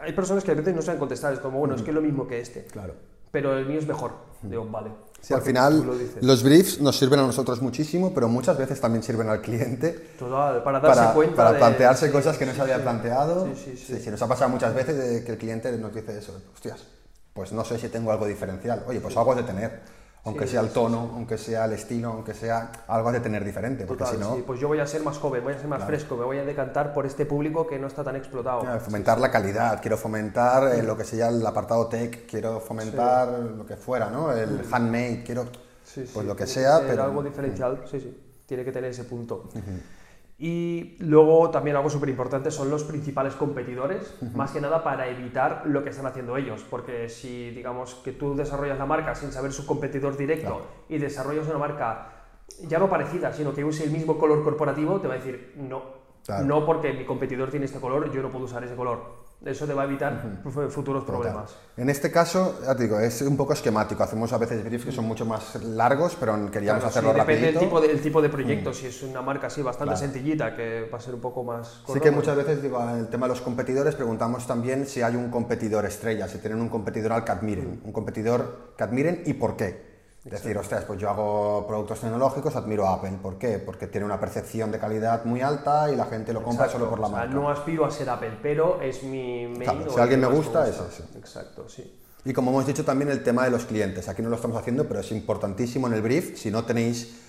Hay 0.00 0.12
personas 0.12 0.44
que 0.44 0.50
a 0.50 0.54
veces 0.54 0.74
no 0.74 0.82
saben 0.82 0.98
contestar, 0.98 1.32
es 1.32 1.38
como, 1.40 1.58
bueno, 1.58 1.74
es 1.74 1.82
que 1.82 1.90
es 1.90 1.94
lo 1.94 2.00
mismo 2.02 2.26
que 2.26 2.40
este, 2.40 2.64
Claro. 2.64 2.94
pero 3.30 3.56
el 3.58 3.66
mío 3.66 3.78
es 3.78 3.86
mejor. 3.86 4.12
Digo, 4.42 4.66
vale. 4.70 4.90
Sí, 5.22 5.32
al 5.32 5.40
lo 5.40 5.46
final 5.46 5.98
dices. 5.98 6.22
los 6.22 6.42
briefs 6.42 6.80
nos 6.82 6.98
sirven 6.98 7.18
a 7.20 7.22
nosotros 7.22 7.62
muchísimo, 7.62 8.12
pero 8.12 8.28
muchas 8.28 8.58
veces 8.58 8.78
también 8.78 9.02
sirven 9.02 9.30
al 9.30 9.40
cliente 9.40 9.92
Total, 10.18 10.62
para 10.62 10.80
darse 10.80 11.00
para, 11.00 11.14
cuenta 11.14 11.36
para 11.36 11.52
de- 11.52 11.58
plantearse 11.58 12.06
sí, 12.08 12.12
cosas 12.12 12.36
que 12.36 12.44
no 12.44 12.50
sí, 12.52 12.56
se 12.56 12.62
había 12.62 12.76
sí. 12.76 12.82
planteado. 12.82 13.46
Sí, 13.46 13.54
sí, 13.56 13.76
sí. 13.78 14.00
Sí, 14.00 14.10
nos 14.10 14.20
ha 14.20 14.28
pasado 14.28 14.50
muchas 14.50 14.74
veces 14.74 14.98
de 14.98 15.24
que 15.24 15.32
el 15.32 15.38
cliente 15.38 15.72
nos 15.78 15.94
dice 15.94 16.18
eso, 16.18 16.38
hostias, 16.52 16.84
pues 17.32 17.52
no 17.52 17.64
sé 17.64 17.78
si 17.78 17.88
tengo 17.88 18.12
algo 18.12 18.26
diferencial. 18.26 18.84
Oye, 18.86 19.00
pues 19.00 19.16
algo 19.16 19.30
has 19.32 19.38
de 19.38 19.44
tener. 19.44 19.80
Aunque 20.26 20.46
Sí, 20.46 20.52
sea 20.52 20.62
el 20.62 20.68
sí, 20.68 20.74
tono, 20.74 21.10
aunque 21.14 21.36
sea 21.36 21.66
el 21.66 21.72
estilo, 21.74 22.08
aunque 22.08 22.32
sea 22.32 22.72
algo 22.88 23.08
has 23.08 23.14
de 23.14 23.20
tener 23.20 23.44
diferente, 23.44 23.84
porque 23.84 24.04
Total, 24.04 24.16
si 24.16 24.20
no, 24.22 24.46
pues 24.46 24.58
yo 24.58 24.68
voy 24.68 24.78
a 24.78 24.86
ser 24.86 25.02
más 25.02 25.18
joven, 25.18 25.44
voy 25.44 25.52
a 25.52 25.58
ser 25.58 25.68
más 25.68 25.84
fresco, 25.84 26.16
me 26.16 26.24
voy 26.24 26.38
a 26.38 26.44
decantar 26.44 26.94
por 26.94 27.04
este 27.04 27.26
público 27.26 27.66
que 27.66 27.78
no 27.78 27.86
está 27.86 28.02
tan 28.02 28.16
explotado. 28.16 28.62
Fomentar 28.80 29.20
la 29.20 29.30
calidad, 29.30 29.80
quiero 29.82 29.98
fomentar 29.98 30.74
eh, 30.74 30.82
lo 30.82 30.96
que 30.96 31.04
sea 31.04 31.28
el 31.28 31.46
apartado 31.46 31.88
tech, 31.88 32.26
quiero 32.26 32.58
fomentar 32.58 33.28
lo 33.28 33.66
que 33.66 33.76
fuera, 33.76 34.08
¿no? 34.08 34.32
El 34.32 34.62
handmade, 34.70 35.22
quiero 35.24 35.44
Sí, 35.84 36.10
pues 36.12 36.26
lo 36.26 36.34
que 36.34 36.46
sea, 36.46 36.80
pero 36.86 37.04
algo 37.04 37.22
diferencial, 37.22 37.84
sí, 37.88 38.00
sí, 38.00 38.18
tiene 38.46 38.64
que 38.64 38.72
tener 38.72 38.90
ese 38.90 39.04
punto. 39.04 39.50
Y 40.36 40.96
luego 40.98 41.50
también 41.50 41.76
algo 41.76 41.88
súper 41.88 42.08
importante 42.08 42.50
son 42.50 42.68
los 42.68 42.82
principales 42.82 43.34
competidores, 43.34 44.16
más 44.34 44.50
que 44.50 44.60
nada 44.60 44.82
para 44.82 45.06
evitar 45.08 45.62
lo 45.66 45.84
que 45.84 45.90
están 45.90 46.06
haciendo 46.06 46.36
ellos, 46.36 46.64
porque 46.68 47.08
si 47.08 47.50
digamos 47.50 47.94
que 47.96 48.10
tú 48.12 48.34
desarrollas 48.34 48.78
la 48.78 48.86
marca 48.86 49.14
sin 49.14 49.30
saber 49.30 49.52
su 49.52 49.64
competidor 49.64 50.16
directo 50.16 50.62
y 50.88 50.98
desarrollas 50.98 51.46
una 51.46 51.58
marca 51.58 52.10
ya 52.66 52.78
no 52.78 52.90
parecida, 52.90 53.32
sino 53.32 53.54
que 53.54 53.64
use 53.64 53.84
el 53.84 53.90
mismo 53.90 54.18
color 54.18 54.42
corporativo, 54.42 55.00
te 55.00 55.06
va 55.08 55.14
a 55.14 55.18
decir 55.18 55.54
no, 55.56 56.02
Claro. 56.24 56.44
no 56.46 56.66
porque 56.66 56.92
mi 56.94 57.04
competidor 57.04 57.50
tiene 57.50 57.66
este 57.66 57.78
color, 57.78 58.10
yo 58.10 58.22
no 58.22 58.30
puedo 58.30 58.46
usar 58.46 58.64
ese 58.64 58.74
color. 58.74 59.23
Eso 59.44 59.66
te 59.66 59.74
va 59.74 59.82
a 59.82 59.84
evitar 59.84 60.40
fu- 60.42 60.68
futuros 60.70 61.04
problemas. 61.04 61.54
En 61.76 61.90
este 61.90 62.10
caso, 62.10 62.60
ya 62.64 62.74
te 62.74 62.84
digo, 62.84 62.98
es 62.98 63.20
un 63.22 63.36
poco 63.36 63.52
esquemático. 63.52 64.02
Hacemos 64.02 64.32
a 64.32 64.38
veces 64.38 64.64
briefs 64.64 64.86
que 64.86 64.92
son 64.92 65.04
mucho 65.04 65.26
más 65.26 65.56
largos, 65.62 66.16
pero 66.18 66.32
queríamos 66.50 66.80
Claro, 66.82 66.88
hacerlo 66.88 67.12
sí, 67.12 67.18
depende 67.20 67.46
del 67.52 67.58
tipo, 67.58 67.80
de, 67.80 67.90
el 67.90 68.00
tipo 68.00 68.22
de 68.22 68.28
proyecto. 68.28 68.72
Si 68.72 68.86
es 68.86 69.02
una 69.02 69.22
marca 69.22 69.48
así 69.48 69.60
bastante 69.62 69.94
Claro. 69.94 70.12
sencillita, 70.12 70.54
que 70.56 70.88
va 70.92 70.98
a 70.98 71.00
ser 71.00 71.14
un 71.14 71.20
poco 71.20 71.44
más... 71.44 71.82
Sí 71.92 72.00
que 72.00 72.10
muchas 72.10 72.36
veces, 72.36 72.62
digo, 72.62 72.80
en 72.82 72.98
el 73.00 73.08
tema 73.08 73.26
de 73.26 73.30
los 73.30 73.40
competidores, 73.40 73.94
preguntamos 73.94 74.46
también 74.46 74.86
si 74.86 75.02
hay 75.02 75.16
un 75.16 75.30
competidor 75.30 75.84
estrella, 75.84 76.26
si 76.28 76.38
tienen 76.38 76.60
un 76.60 76.68
competidor 76.68 77.12
al 77.12 77.24
que 77.24 77.32
admiren, 77.32 77.80
un 77.84 77.92
competidor 77.92 78.72
que 78.76 78.84
admiren 78.84 79.22
y 79.26 79.34
por 79.34 79.56
qué. 79.56 79.93
Decir, 80.24 80.56
ostras, 80.56 80.84
pues 80.84 80.98
yo 80.98 81.10
hago 81.10 81.66
productos 81.68 82.00
tecnológicos, 82.00 82.56
admiro 82.56 82.86
a 82.86 82.94
Apple. 82.94 83.18
¿Por 83.20 83.36
qué? 83.36 83.58
Porque 83.58 83.86
tiene 83.86 84.06
una 84.06 84.18
percepción 84.18 84.72
de 84.72 84.78
calidad 84.78 85.26
muy 85.26 85.42
alta 85.42 85.92
y 85.92 85.96
la 85.96 86.06
gente 86.06 86.32
lo 86.32 86.42
compra 86.42 86.64
Exacto, 86.64 86.78
solo 86.78 86.90
por 86.90 86.98
la 86.98 87.06
o 87.08 87.10
sea, 87.10 87.18
marca. 87.18 87.34
no 87.34 87.50
aspiro 87.50 87.84
a 87.84 87.90
ser 87.90 88.08
Apple, 88.08 88.38
pero 88.42 88.80
es 88.80 89.02
mi 89.02 89.46
main 89.48 89.64
Claro, 89.64 89.90
si 89.90 90.00
alguien 90.00 90.20
me 90.20 90.26
más 90.26 90.36
gusta, 90.36 90.66
es 90.66 90.76
ese. 90.80 91.04
Exacto, 91.18 91.68
sí. 91.68 92.00
Y 92.24 92.32
como 92.32 92.52
hemos 92.52 92.66
dicho 92.66 92.86
también 92.86 93.10
el 93.10 93.22
tema 93.22 93.44
de 93.44 93.50
los 93.50 93.66
clientes, 93.66 94.08
aquí 94.08 94.22
no 94.22 94.30
lo 94.30 94.36
estamos 94.36 94.56
haciendo, 94.56 94.88
pero 94.88 95.00
es 95.00 95.12
importantísimo 95.12 95.88
en 95.88 95.92
el 95.92 96.00
brief, 96.00 96.38
si 96.38 96.50
no 96.50 96.64
tenéis 96.64 97.20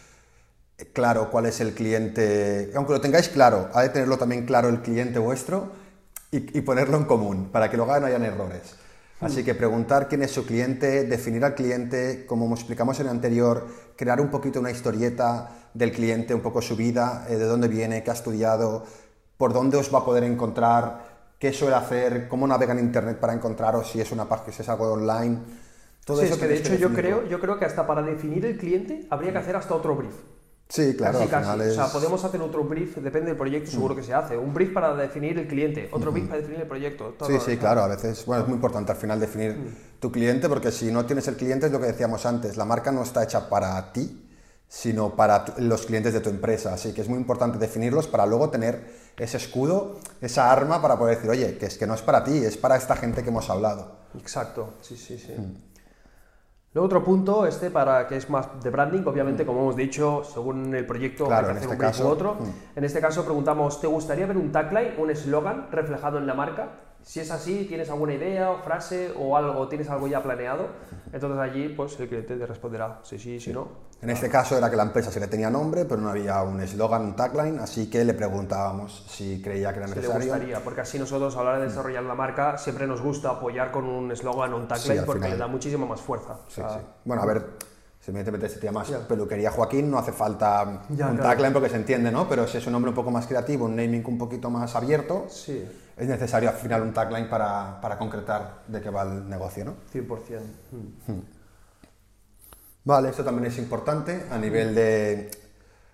claro 0.94 1.30
cuál 1.30 1.48
es 1.48 1.60
el 1.60 1.74
cliente, 1.74 2.72
aunque 2.76 2.94
lo 2.94 3.02
tengáis 3.02 3.28
claro, 3.28 3.70
ha 3.74 3.82
de 3.82 3.90
tenerlo 3.90 4.18
también 4.18 4.46
claro 4.46 4.70
el 4.70 4.82
cliente 4.82 5.20
vuestro 5.20 5.70
y, 6.32 6.58
y 6.58 6.62
ponerlo 6.62 6.96
en 6.96 7.04
común, 7.04 7.50
para 7.52 7.70
que 7.70 7.76
luego 7.76 8.00
no 8.00 8.06
hayan 8.06 8.24
errores. 8.24 8.76
Así 9.22 9.44
que 9.44 9.56
preguntar 9.56 10.10
quién 10.10 10.24
es 10.24 10.32
su 10.32 10.46
cliente, 10.46 11.06
definir 11.06 11.46
al 11.46 11.56
cliente, 11.56 12.26
como 12.26 12.54
explicamos 12.54 13.00
en 13.00 13.08
el 13.08 13.12
anterior, 13.12 13.66
crear 13.96 14.20
un 14.20 14.30
poquito 14.30 14.60
una 14.60 14.72
historieta 14.72 15.70
del 15.74 15.94
cliente, 15.94 16.34
un 16.34 16.42
poco 16.42 16.62
su 16.62 16.76
vida, 16.76 17.26
eh, 17.30 17.36
de 17.36 17.46
dónde 17.46 17.70
viene, 17.70 18.04
qué 18.04 18.12
ha 18.12 18.14
estudiado, 18.14 18.86
por 19.38 19.54
dónde 19.54 19.78
os 19.78 19.94
va 19.94 20.00
a 20.00 20.06
poder 20.06 20.26
encontrar, 20.26 21.16
qué 21.40 21.54
suele 21.54 21.76
hacer, 21.76 22.28
cómo 22.28 22.46
navega 22.46 22.74
en 22.74 22.80
internet 22.80 23.18
para 23.18 23.34
encontraros, 23.34 23.90
si 23.90 24.02
es 24.02 24.12
una 24.12 24.26
página, 24.28 24.54
si 24.54 24.62
es 24.62 24.70
algo 24.70 24.92
online. 24.92 25.40
Todo 26.04 26.20
Sí, 26.20 26.26
eso 26.26 26.36
es 26.36 26.40
que 26.42 26.48
de 26.48 26.58
hecho 26.58 26.76
yo 26.76 26.94
creo, 26.94 27.26
yo 27.26 27.40
creo 27.40 27.58
que 27.58 27.66
hasta 27.66 27.88
para 27.88 28.02
definir 28.02 28.46
el 28.46 28.58
cliente 28.58 29.08
habría 29.10 29.32
que 29.32 29.38
hacer 29.38 29.56
hasta 29.56 29.76
otro 29.76 29.96
brief. 29.96 30.14
Sí, 30.68 30.96
claro, 30.98 31.20
casi, 31.20 31.34
al 31.36 31.42
final 31.44 31.58
casi. 31.60 31.70
es... 31.70 31.78
O 31.78 31.84
sea, 31.84 31.94
podemos 31.94 32.24
hacer 32.24 32.42
otro 32.42 32.64
brief, 32.64 32.98
depende 32.98 33.28
del 33.28 33.38
proyecto, 33.38 33.70
seguro 33.72 33.96
que 33.96 34.02
se 34.04 34.14
hace. 34.14 34.36
Un 34.38 34.54
brief 34.54 34.74
para 34.74 34.96
definir 34.96 35.38
el 35.38 35.48
cliente, 35.48 35.90
otro 35.92 36.12
brief 36.12 36.26
para 36.28 36.40
definir 36.40 36.62
el 36.62 36.68
proyecto. 36.68 37.14
todo- 37.18 37.30
Sí, 37.30 37.36
sí, 37.46 37.58
claro, 37.58 37.84
a 37.84 37.88
veces, 37.88 38.26
bueno, 38.26 38.42
es 38.44 38.48
muy 38.50 38.56
importante 38.56 38.92
al 38.92 38.98
final 38.98 39.20
definir 39.20 39.54
Mm. 39.54 40.00
tu 40.00 40.12
cliente 40.12 40.50
porque 40.50 40.72
si 40.72 40.92
no 40.92 41.06
tienes 41.06 41.28
el 41.28 41.36
cliente 41.36 41.68
es 41.68 41.72
lo 41.72 41.80
que 41.80 41.86
decíamos 41.88 42.26
antes, 42.26 42.58
la 42.58 42.66
marca 42.66 42.92
no 42.92 43.04
está 43.04 43.24
hecha 43.24 43.48
para 43.48 43.94
ti, 43.94 44.28
sino 44.68 45.16
para 45.16 45.46
los 45.60 45.86
clientes 45.86 46.14
de 46.14 46.20
tu 46.20 46.30
empresa, 46.32 46.74
así 46.74 46.94
que 46.94 47.02
es 47.02 47.08
muy 47.10 47.20
importante 47.20 47.60
definirlos 47.60 48.08
para 48.08 48.26
luego 48.26 48.50
tener 48.50 49.06
ese 49.18 49.38
escudo, 49.38 50.00
esa 50.20 50.52
arma 50.52 50.82
para 50.82 50.98
poder 50.98 51.16
decir, 51.18 51.30
oye, 51.30 51.58
que 51.60 51.68
es 51.68 51.78
que 51.78 51.86
no 51.86 51.94
es 51.94 52.02
para 52.02 52.24
ti, 52.24 52.38
es 52.40 52.58
para 52.58 52.76
esta 52.76 52.96
gente 52.96 53.22
que 53.22 53.30
hemos 53.30 53.50
hablado. 53.52 53.98
Exacto, 54.20 54.74
sí, 54.82 54.98
sí, 54.98 55.20
sí. 55.20 55.34
Luego 56.76 56.88
otro 56.88 57.06
punto, 57.06 57.46
este 57.48 57.72
para 57.72 58.06
que 58.06 58.18
es 58.18 58.30
más 58.30 58.62
de 58.62 58.70
branding, 58.70 59.04
obviamente, 59.06 59.46
como 59.46 59.62
hemos 59.62 59.78
dicho, 59.78 60.24
según 60.26 60.76
el 60.76 60.86
proyecto 60.86 61.26
Claro, 61.26 61.48
hay 61.48 61.54
en 61.54 61.60
que 61.62 61.66
hacer 61.68 61.72
este 61.72 61.76
un 61.76 61.80
brief 61.80 61.96
u 61.96 62.04
caso, 62.04 62.10
otro. 62.10 62.34
mm. 62.34 62.78
En 62.78 62.84
este 62.84 63.00
caso 63.00 63.24
preguntamos, 63.24 63.80
¿te 63.80 63.88
gustaría 63.88 64.26
ver 64.26 64.36
un 64.36 64.52
tagline, 64.52 64.96
un 64.98 65.10
eslogan 65.10 65.68
reflejado 65.72 66.18
en 66.18 66.28
la 66.28 66.34
marca? 66.34 66.68
Si 67.06 67.20
es 67.20 67.30
así, 67.30 67.66
¿tienes 67.70 67.88
alguna 67.92 68.16
idea 68.16 68.50
o 68.50 68.58
frase 68.64 69.14
o 69.16 69.38
algo, 69.38 69.68
tienes 69.68 69.88
algo 69.90 70.08
ya 70.08 70.24
planeado? 70.24 70.68
Entonces 71.14 71.40
allí, 71.40 71.70
pues 71.70 72.00
el 72.00 72.08
cliente 72.10 72.36
te 72.36 72.46
responderá, 72.48 73.00
sí, 73.04 73.20
sí, 73.20 73.40
sí, 73.40 73.54
no. 73.54 73.68
En 74.02 74.10
este 74.10 74.28
caso 74.28 74.58
era 74.58 74.70
que 74.72 74.76
la 74.76 74.84
empresa 74.84 75.12
se 75.12 75.20
le 75.20 75.28
tenía 75.28 75.50
nombre, 75.52 75.86
pero 75.86 76.02
no 76.02 76.10
había 76.10 76.42
un 76.42 76.60
eslogan, 76.62 77.04
un 77.06 77.16
tagline, 77.16 77.60
así 77.60 77.90
que 77.92 78.04
le 78.04 78.16
preguntábamos 78.16 79.06
si 79.08 79.40
creía 79.42 79.72
que 79.72 79.78
era 79.78 79.88
Si 79.88 79.94
le 79.96 80.02
necesario. 80.02 80.28
gustaría, 80.34 80.60
porque 80.64 80.82
así 80.82 80.98
nosotros 80.98 81.36
a 81.38 81.44
la 81.44 81.50
hora 81.52 81.60
de 81.60 81.66
desarrollar 81.68 82.04
la 82.04 82.16
marca 82.16 82.58
siempre 82.58 82.88
nos 82.88 83.02
gusta 83.02 83.30
apoyar 83.30 83.72
con 83.72 83.86
un 83.86 84.12
eslogan 84.12 84.54
o 84.54 84.58
un 84.58 84.68
tagline 84.68 85.00
al 85.00 85.06
porque 85.06 85.22
final. 85.26 85.38
le 85.38 85.38
da 85.38 85.48
muchísima 85.48 85.86
más 85.86 86.02
fuerza. 86.02 86.40
Sí, 86.48 86.62
O 86.62 86.68
sea, 86.70 86.80
sí. 86.80 86.86
Bueno, 87.06 87.22
a 87.22 87.26
ver, 87.28 87.46
evidentemente 88.08 88.50
se 88.50 88.60
llama 88.60 88.84
Ya. 88.84 89.00
peluquería 89.08 89.52
Joaquín, 89.52 89.90
no 89.90 89.98
hace 89.98 90.12
falta 90.12 90.64
un 90.90 90.96
claro. 90.96 91.18
tagline 91.22 91.54
porque 91.54 91.70
se 91.70 91.78
entiende, 91.78 92.12
¿no? 92.12 92.28
Pero 92.30 92.48
si 92.48 92.58
es 92.58 92.66
un 92.68 92.74
nombre 92.74 92.90
un 92.90 92.96
poco 92.96 93.12
más 93.12 93.26
creativo, 93.28 93.66
un 93.66 93.76
naming 93.76 94.04
un 94.06 94.18
poquito 94.18 94.50
más 94.50 94.76
abierto, 94.76 95.26
Sí, 95.30 95.66
es 95.98 96.08
necesario 96.08 96.50
al 96.50 96.56
final 96.56 96.82
un 96.82 96.94
tagline 96.94 97.28
para, 97.30 97.80
para 97.82 97.98
concretar 97.98 98.64
de 98.68 98.82
qué 98.82 98.90
va 98.90 99.04
el 99.04 99.28
negocio, 99.30 99.66
¿no? 99.66 99.76
100%. 99.94 100.08
Mm. 100.72 101.20
Vale, 102.84 103.10
esto 103.10 103.24
también 103.24 103.48
es 103.48 103.58
importante 103.58 104.26
a 104.32 104.38
nivel 104.38 104.76
de... 104.76 105.32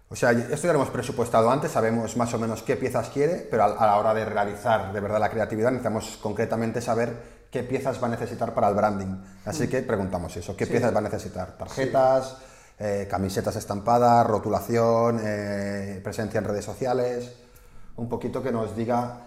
O 0.10 0.16
sea, 0.16 0.32
esto 0.32 0.68
ya 0.68 0.74
lo 0.74 0.80
hemos 0.80 0.90
presupuestado 0.90 1.50
antes, 1.50 1.72
sabemos 1.72 2.18
más 2.18 2.34
o 2.34 2.38
menos 2.38 2.64
qué 2.64 2.76
piezas 2.76 3.08
quiere, 3.10 3.48
pero 3.50 3.64
a 3.64 3.86
la 3.86 3.98
hora 3.98 4.14
de 4.14 4.26
realizar 4.26 4.92
de 4.92 5.00
verdad 5.00 5.22
la 5.22 5.30
creatividad 5.30 5.72
necesitamos 5.72 6.20
concretamente 6.22 6.82
saber 6.82 7.41
qué 7.52 7.64
piezas 7.64 8.02
va 8.02 8.08
a 8.08 8.12
necesitar 8.12 8.54
para 8.54 8.70
el 8.70 8.76
branding. 8.76 9.16
Así 9.46 9.68
que 9.68 9.82
preguntamos 9.82 10.36
eso, 10.38 10.56
¿qué 10.56 10.66
Sí. 10.66 10.72
piezas 10.72 10.94
va 10.96 11.00
a 11.00 11.02
necesitar? 11.02 11.58
Tarjetas, 11.58 12.38
eh, 12.80 13.08
camisetas 13.12 13.56
estampadas, 13.58 14.26
rotulación, 14.26 15.20
eh, 15.24 16.00
presencia 16.04 16.38
en 16.40 16.46
redes 16.46 16.66
sociales, 16.66 17.36
un 17.98 18.08
poquito 18.10 18.42
que 18.42 18.52
nos 18.52 18.76
diga 18.76 19.18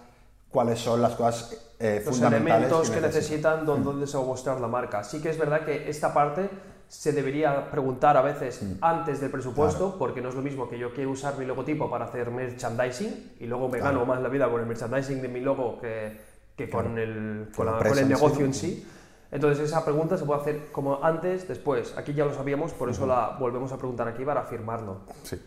cuáles 0.50 0.80
son 0.80 1.02
las 1.02 1.14
cosas 1.14 1.56
eh, 1.78 2.02
Los 2.04 2.14
fundamentales 2.14 2.64
elementos 2.68 2.90
que 2.90 3.00
necesita. 3.00 3.50
necesitan 3.50 3.66
dónde, 3.66 3.84
dónde 3.84 4.06
se 4.06 4.16
va 4.16 4.22
a 4.22 4.26
mostrar 4.26 4.60
la 4.60 4.68
marca. 4.68 5.04
Sí 5.04 5.20
que 5.20 5.28
es 5.28 5.38
verdad 5.38 5.64
que 5.64 5.90
esta 5.90 6.14
parte 6.14 6.48
se 6.88 7.12
debería 7.12 7.70
preguntar 7.70 8.16
a 8.16 8.22
veces 8.22 8.60
antes 8.80 9.20
del 9.20 9.30
presupuesto, 9.30 9.96
porque 9.98 10.20
no 10.22 10.28
es 10.28 10.34
lo 10.36 10.42
mismo 10.42 10.68
que 10.68 10.78
yo 10.78 10.94
quiero 10.94 11.10
usar 11.10 11.36
mi 11.36 11.44
logotipo 11.44 11.90
para 11.90 12.04
hacer 12.06 12.30
merchandising 12.30 13.34
y 13.40 13.46
luego 13.46 13.68
me 13.68 13.80
gano 13.80 14.06
más 14.06 14.22
la 14.22 14.28
vida 14.28 14.48
con 14.48 14.60
el 14.60 14.66
merchandising 14.66 15.20
de 15.20 15.28
mi 15.28 15.40
logo 15.40 15.80
que, 15.80 16.33
que 16.56 16.70
con, 16.70 16.98
el, 16.98 17.48
con, 17.54 17.66
la 17.66 17.78
el 17.78 18.08
negocio 18.08 18.44
en 18.44 18.54
sí. 18.54 18.86
Entonces 19.30 19.64
esa 19.64 19.84
pregunta 19.84 20.16
se 20.16 20.24
puede 20.24 20.40
hacer 20.40 20.70
como 20.70 21.02
antes, 21.02 21.48
después. 21.48 21.94
Aquí 21.96 22.14
ya 22.14 22.24
lo 22.24 22.32
sabíamos, 22.32 22.72
por 22.72 22.88
eso 22.88 23.06
la 23.06 23.36
volvemos 23.40 23.72
a 23.72 23.78
preguntar 23.78 24.06
aquí 24.06 24.24
para 24.24 24.42
afirmarlo. 24.42 25.00
Sí. 25.24 25.40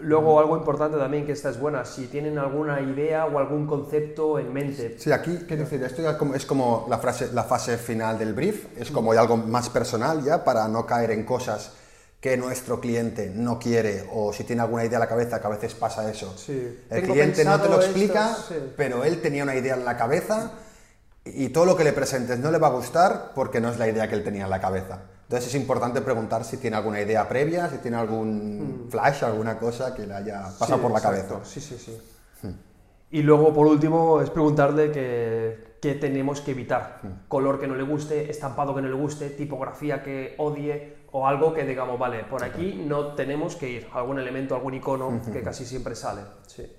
Luego 0.00 0.38
algo 0.38 0.56
importante 0.56 0.96
también 0.96 1.26
que 1.26 1.32
esta 1.32 1.50
es 1.50 1.58
buena, 1.58 1.84
si 1.84 2.06
tienen 2.06 2.38
alguna 2.38 2.80
idea 2.80 3.26
o 3.26 3.36
algún 3.40 3.66
concepto 3.66 4.38
en 4.38 4.52
mente. 4.52 4.96
Sí, 4.96 5.10
aquí, 5.10 5.38
quiero 5.48 5.64
decir, 5.64 5.82
esto 5.82 6.02
ya 6.02 6.16
como- 6.16 6.36
es 6.36 6.46
como 6.46 6.86
la, 6.88 6.98
frase, 6.98 7.32
la 7.32 7.42
fase 7.42 7.76
final 7.78 8.16
del 8.16 8.32
brief, 8.32 8.66
es 8.78 8.92
como 8.92 9.10
algo 9.10 9.36
más 9.36 9.68
personal 9.68 10.22
ya 10.22 10.44
para 10.44 10.68
no 10.68 10.86
caer 10.86 11.10
en 11.10 11.24
cosas 11.24 11.72
que 12.20 12.36
nuestro 12.36 12.80
cliente 12.80 13.30
no 13.34 13.58
quiere 13.58 14.08
o 14.12 14.32
si 14.32 14.44
tiene 14.44 14.62
alguna 14.62 14.84
idea 14.84 14.96
en 14.96 15.00
la 15.00 15.08
cabeza, 15.08 15.40
que 15.40 15.46
a 15.46 15.50
veces 15.50 15.74
pasa 15.74 16.10
eso. 16.10 16.34
Sí. 16.36 16.84
El 16.90 17.02
Tengo 17.02 17.12
cliente 17.12 17.44
no 17.44 17.60
te 17.60 17.68
lo 17.68 17.76
explica, 17.76 18.30
esto, 18.32 18.42
sí. 18.48 18.54
pero 18.76 19.04
él 19.04 19.20
tenía 19.20 19.44
una 19.44 19.54
idea 19.54 19.74
en 19.74 19.84
la 19.84 19.96
cabeza 19.96 20.52
y 21.24 21.50
todo 21.50 21.64
lo 21.66 21.76
que 21.76 21.84
le 21.84 21.92
presentes 21.92 22.38
no 22.40 22.50
le 22.50 22.58
va 22.58 22.68
a 22.68 22.70
gustar 22.70 23.32
porque 23.34 23.60
no 23.60 23.70
es 23.70 23.78
la 23.78 23.88
idea 23.88 24.08
que 24.08 24.14
él 24.16 24.24
tenía 24.24 24.44
en 24.44 24.50
la 24.50 24.60
cabeza. 24.60 25.02
Entonces 25.24 25.48
es 25.50 25.54
importante 25.60 26.00
preguntar 26.00 26.44
si 26.44 26.56
tiene 26.56 26.76
alguna 26.76 27.00
idea 27.00 27.28
previa, 27.28 27.68
si 27.68 27.78
tiene 27.78 27.98
algún 27.98 28.86
flash, 28.90 29.24
alguna 29.24 29.58
cosa 29.58 29.94
que 29.94 30.06
le 30.06 30.14
haya 30.14 30.54
pasado 30.58 30.78
Hmm. 30.78 30.80
Sí, 30.80 30.82
por 30.82 30.90
la 30.92 30.98
exacto. 30.98 31.34
cabeza. 31.34 31.44
Sí, 31.44 31.60
sí, 31.60 31.78
sí. 31.78 31.98
Y 33.10 33.22
luego, 33.22 33.54
por 33.54 33.66
último, 33.66 34.20
es 34.20 34.28
preguntarle 34.30 34.90
que, 34.92 35.78
qué 35.80 35.94
tenemos 35.94 36.40
que 36.42 36.50
evitar. 36.50 37.00
Color 37.28 37.58
que 37.58 37.66
no 37.66 37.74
le 37.74 37.82
guste, 37.82 38.30
estampado 38.30 38.74
que 38.74 38.82
no 38.82 38.88
le 38.88 38.94
guste, 38.94 39.30
tipografía 39.30 40.02
que 40.02 40.34
odie 40.38 40.97
o 41.12 41.26
algo 41.26 41.54
que 41.54 41.64
digamos, 41.64 41.98
vale, 41.98 42.24
por 42.24 42.42
aquí 42.44 42.82
no 42.86 43.14
tenemos 43.14 43.56
que 43.56 43.68
ir. 43.68 43.88
Algún 43.92 44.18
elemento, 44.18 44.54
algún 44.54 44.74
icono 44.74 45.20
que 45.32 45.42
casi 45.42 45.64
siempre 45.64 45.94
sale. 45.94 46.20
Sí. 46.46 46.70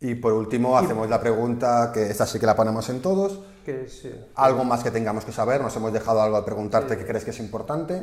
Y 0.00 0.16
por 0.16 0.32
último 0.32 0.76
hacemos 0.76 1.08
la 1.08 1.20
pregunta, 1.20 1.90
que 1.94 2.10
esta 2.10 2.26
sí 2.26 2.38
que 2.38 2.46
la 2.46 2.54
ponemos 2.56 2.88
en 2.90 3.00
todos, 3.00 3.40
Que 3.64 3.88
sí. 3.88 4.12
algo 4.34 4.64
más 4.64 4.82
que 4.82 4.90
tengamos 4.90 5.24
que 5.24 5.32
saber, 5.32 5.60
nos 5.62 5.74
hemos 5.76 5.92
dejado 5.92 6.20
algo 6.20 6.36
a 6.36 6.44
preguntarte 6.44 6.98
que 6.98 7.06
crees 7.06 7.24
que 7.24 7.30
es 7.30 7.38
importante. 7.40 8.02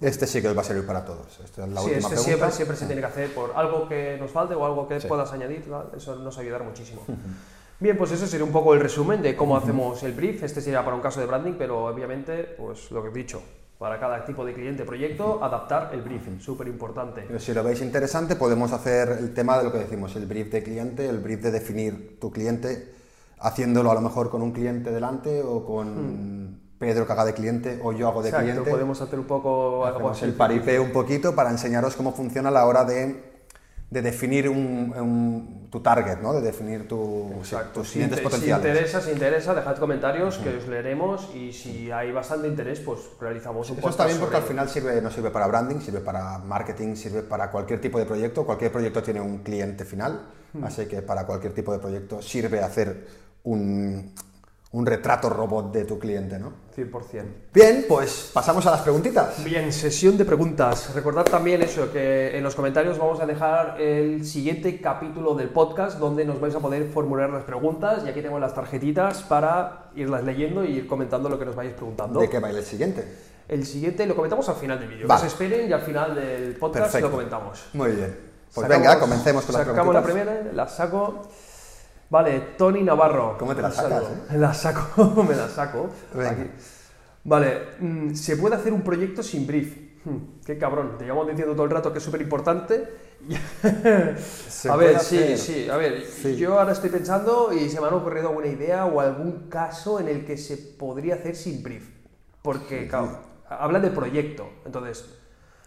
Este 0.00 0.28
sí 0.28 0.40
que 0.40 0.48
os 0.48 0.56
va 0.56 0.60
a 0.60 0.64
servir 0.64 0.86
para 0.86 1.04
todos. 1.04 1.40
Esta 1.44 1.64
es 1.64 1.70
la 1.70 1.80
Sí, 1.80 1.86
última 1.86 1.96
este 1.96 2.08
pregunta. 2.10 2.22
siempre, 2.24 2.50
siempre 2.52 2.76
se 2.76 2.86
tiene 2.86 3.00
que 3.00 3.06
hacer 3.08 3.34
por 3.34 3.52
algo 3.56 3.88
que 3.88 4.16
nos 4.20 4.30
falte 4.30 4.54
o 4.54 4.64
algo 4.64 4.86
que 4.86 5.00
Sí. 5.00 5.08
puedas 5.08 5.32
añadir, 5.32 5.64
eso 5.96 6.14
nos 6.16 6.38
ayudará 6.38 6.62
muchísimo. 6.62 7.02
Bien, 7.80 7.96
pues 7.96 8.12
eso 8.12 8.26
sería 8.28 8.44
un 8.44 8.52
poco 8.52 8.74
el 8.74 8.80
resumen 8.80 9.22
de 9.22 9.34
cómo 9.34 9.56
hacemos 9.56 10.00
el 10.04 10.12
brief. 10.12 10.42
Este 10.44 10.60
sería 10.60 10.84
para 10.84 10.94
un 10.94 11.02
caso 11.02 11.18
de 11.18 11.26
branding, 11.26 11.54
pero 11.58 11.86
obviamente, 11.86 12.44
pues 12.44 12.92
lo 12.92 13.02
que 13.02 13.08
he 13.08 13.12
dicho, 13.12 13.42
para 13.78 14.00
cada 14.00 14.24
tipo 14.24 14.44
de 14.44 14.54
cliente 14.54 14.84
proyecto, 14.84 15.42
adaptar 15.42 15.90
el 15.92 16.02
briefing, 16.02 16.40
súper 16.40 16.66
importante. 16.66 17.24
Pero 17.26 17.38
si 17.38 17.54
lo 17.54 17.62
veis 17.62 17.80
interesante, 17.80 18.34
podemos 18.34 18.72
hacer 18.72 19.08
el 19.20 19.32
tema 19.32 19.56
de 19.56 19.64
lo 19.64 19.72
que 19.72 19.78
decimos, 19.78 20.16
el 20.16 20.26
brief 20.26 20.50
de 20.50 20.64
cliente, 20.64 21.08
el 21.08 21.20
brief 21.20 21.40
de 21.42 21.52
definir 21.52 22.18
tu 22.20 22.32
cliente, 22.32 22.92
haciéndolo 23.38 23.92
a 23.92 23.94
lo 23.94 24.00
mejor 24.00 24.30
con 24.30 24.42
un 24.42 24.50
cliente 24.50 24.90
delante 24.90 25.42
o 25.42 25.64
con 25.64 26.60
Pedro 26.76 27.06
que 27.06 27.12
haga 27.12 27.24
de 27.24 27.34
cliente 27.34 27.80
o 27.82 27.92
yo 27.92 28.08
hago 28.08 28.20
de 28.22 28.30
Exacto, 28.30 28.50
cliente. 28.50 28.70
podemos 28.70 29.00
hacer 29.00 29.18
un 29.18 29.26
poco 29.26 29.84
algo 29.86 29.98
Hacemos 29.98 30.16
así. 30.16 30.24
el 30.26 30.34
paripé 30.34 30.80
un 30.80 30.90
poquito 30.92 31.36
para 31.36 31.50
enseñaros 31.50 31.94
cómo 31.94 32.12
funciona 32.12 32.48
a 32.48 32.52
la 32.52 32.66
hora 32.66 32.84
de, 32.84 33.27
de 33.90 34.02
definir 34.02 34.48
un, 34.50 34.92
un- 34.96 35.68
tu 35.70 35.80
target, 35.80 36.18
¿no? 36.22 36.32
de 36.34 36.40
definir 36.42 36.86
tu, 36.88 37.30
Exacto. 37.38 37.80
tus 37.80 37.92
clientes 37.92 38.18
inte- 38.18 38.28
si 38.30 38.34
potenciales. 38.36 38.66
interesa, 38.66 39.00
si 39.00 39.10
interesa, 39.12 39.54
dejad 39.54 39.76
comentarios 39.78 40.38
que 40.38 40.56
os 40.56 40.66
leeremos 40.66 41.28
y 41.34 41.52
si 41.52 41.90
hay 41.90 42.12
bastante 42.12 42.48
interés, 42.48 42.80
pues 42.80 43.00
realizamos 43.20 43.68
un 43.70 43.78
Eso 43.78 43.88
está 43.88 44.06
bien 44.06 44.18
porque 44.18 44.36
al 44.36 44.42
final 44.42 44.68
sirve, 44.68 45.00
no 45.00 45.10
sirve 45.10 45.30
para 45.30 45.46
branding, 45.46 45.80
sirve 45.80 46.00
para 46.00 46.38
marketing, 46.38 46.96
sirve 46.96 47.22
para 47.22 47.50
cualquier 47.50 47.80
tipo 47.80 47.98
de 47.98 48.04
proyecto. 48.06 48.44
Cualquier 48.46 48.72
proyecto 48.72 49.02
tiene 49.02 49.20
un 49.20 49.38
cliente 49.38 49.84
final, 49.84 50.22
Hmm. 50.54 50.64
así 50.64 50.86
que 50.86 51.02
para 51.02 51.26
cualquier 51.26 51.52
tipo 51.54 51.72
de 51.72 51.78
proyecto 51.78 52.22
sirve 52.22 52.60
hacer 52.60 53.06
un, 53.44 54.12
un 54.70 54.84
retrato 54.84 55.30
robot 55.30 55.72
de 55.72 55.84
tu 55.86 55.98
cliente, 55.98 56.38
¿no? 56.38 56.52
100%. 56.76 57.24
Bien, 57.54 57.86
pues 57.88 58.30
pasamos 58.34 58.66
a 58.66 58.70
las 58.70 58.82
preguntitas. 58.82 59.42
Bien, 59.42 59.72
sesión 59.72 60.18
de 60.18 60.24
preguntas. 60.26 60.94
Recordad 60.94 61.24
también 61.24 61.62
eso, 61.62 61.90
que 61.90 62.36
en 62.36 62.44
los 62.44 62.54
comentarios 62.54 62.98
vamos 62.98 63.18
a 63.20 63.26
dejar 63.26 63.80
el 63.80 64.26
siguiente 64.26 64.78
capítulo 64.80 65.34
del 65.34 65.48
podcast 65.48 65.98
donde 65.98 66.24
nos 66.26 66.38
vais 66.38 66.54
a 66.54 66.60
poder 66.60 66.86
formular 66.90 67.30
las 67.30 67.44
preguntas 67.44 68.02
y 68.04 68.08
aquí 68.10 68.20
tengo 68.20 68.38
las 68.38 68.54
tarjetitas 68.54 69.22
para 69.22 69.90
irlas 69.96 70.22
leyendo 70.24 70.62
y 70.64 70.72
ir 70.76 70.86
comentando 70.86 71.28
lo 71.30 71.38
que 71.38 71.46
nos 71.46 71.56
vayáis 71.56 71.74
preguntando. 71.74 72.20
¿De 72.20 72.28
qué 72.28 72.38
va 72.38 72.50
el 72.50 72.62
siguiente? 72.62 73.08
El 73.48 73.64
siguiente 73.64 74.04
lo 74.04 74.14
comentamos 74.14 74.46
al 74.50 74.56
final 74.56 74.78
del 74.78 74.88
vídeo. 74.90 75.08
Vale. 75.08 75.22
Que 75.22 75.28
se 75.30 75.32
esperen 75.32 75.70
y 75.70 75.72
al 75.72 75.80
final 75.80 76.14
del 76.14 76.54
podcast 76.56 76.84
Perfecto. 76.84 77.06
lo 77.08 77.12
comentamos. 77.12 77.64
Muy 77.72 77.92
bien. 77.92 78.14
Pues 78.54 78.66
Sacamos- 78.66 78.86
venga, 78.86 79.00
comencemos 79.00 79.44
con 79.46 79.54
las 79.54 79.66
Sacamos 79.66 79.94
la 79.94 80.02
primera, 80.02 80.42
la 80.52 80.68
saco. 80.68 81.22
Vale, 82.10 82.40
Tony 82.56 82.82
Navarro. 82.82 83.36
¿Cómo 83.38 83.54
te 83.54 83.62
la 83.62 83.70
sacas, 83.70 84.02
eh? 84.04 84.38
La 84.38 84.54
saco, 84.54 85.22
me 85.24 85.36
la 85.36 85.48
saco. 85.48 85.90
Aquí. 86.26 86.50
Vale, 87.24 87.58
mm, 87.80 88.14
¿se 88.14 88.36
puede 88.36 88.56
hacer 88.56 88.72
un 88.72 88.82
proyecto 88.82 89.22
sin 89.22 89.46
brief? 89.46 89.76
Hmm, 90.04 90.40
qué 90.46 90.56
cabrón, 90.56 90.96
te 90.96 91.04
llevamos 91.04 91.26
diciendo 91.28 91.52
todo 91.54 91.64
el 91.64 91.70
rato 91.70 91.92
que 91.92 91.98
es 91.98 92.04
súper 92.04 92.22
importante. 92.22 92.88
A 94.70 94.76
ver, 94.76 95.00
sí, 95.00 95.18
hacer. 95.18 95.38
sí, 95.38 95.68
a 95.68 95.76
ver, 95.76 96.04
Sí. 96.06 96.36
yo 96.36 96.58
ahora 96.58 96.72
estoy 96.72 96.88
pensando 96.88 97.52
y 97.52 97.68
se 97.68 97.80
me 97.80 97.88
han 97.88 97.94
ocurrido 97.94 98.28
alguna 98.28 98.46
idea 98.46 98.86
o 98.86 99.00
algún 99.00 99.48
caso 99.50 99.98
en 99.98 100.06
el 100.08 100.24
que 100.24 100.36
se 100.38 100.56
podría 100.56 101.16
hacer 101.16 101.34
sin 101.34 101.62
brief. 101.62 101.88
Porque, 102.42 102.86
claro, 102.88 103.18
habla 103.48 103.80
de 103.80 103.90
proyecto, 103.90 104.48
entonces, 104.64 105.17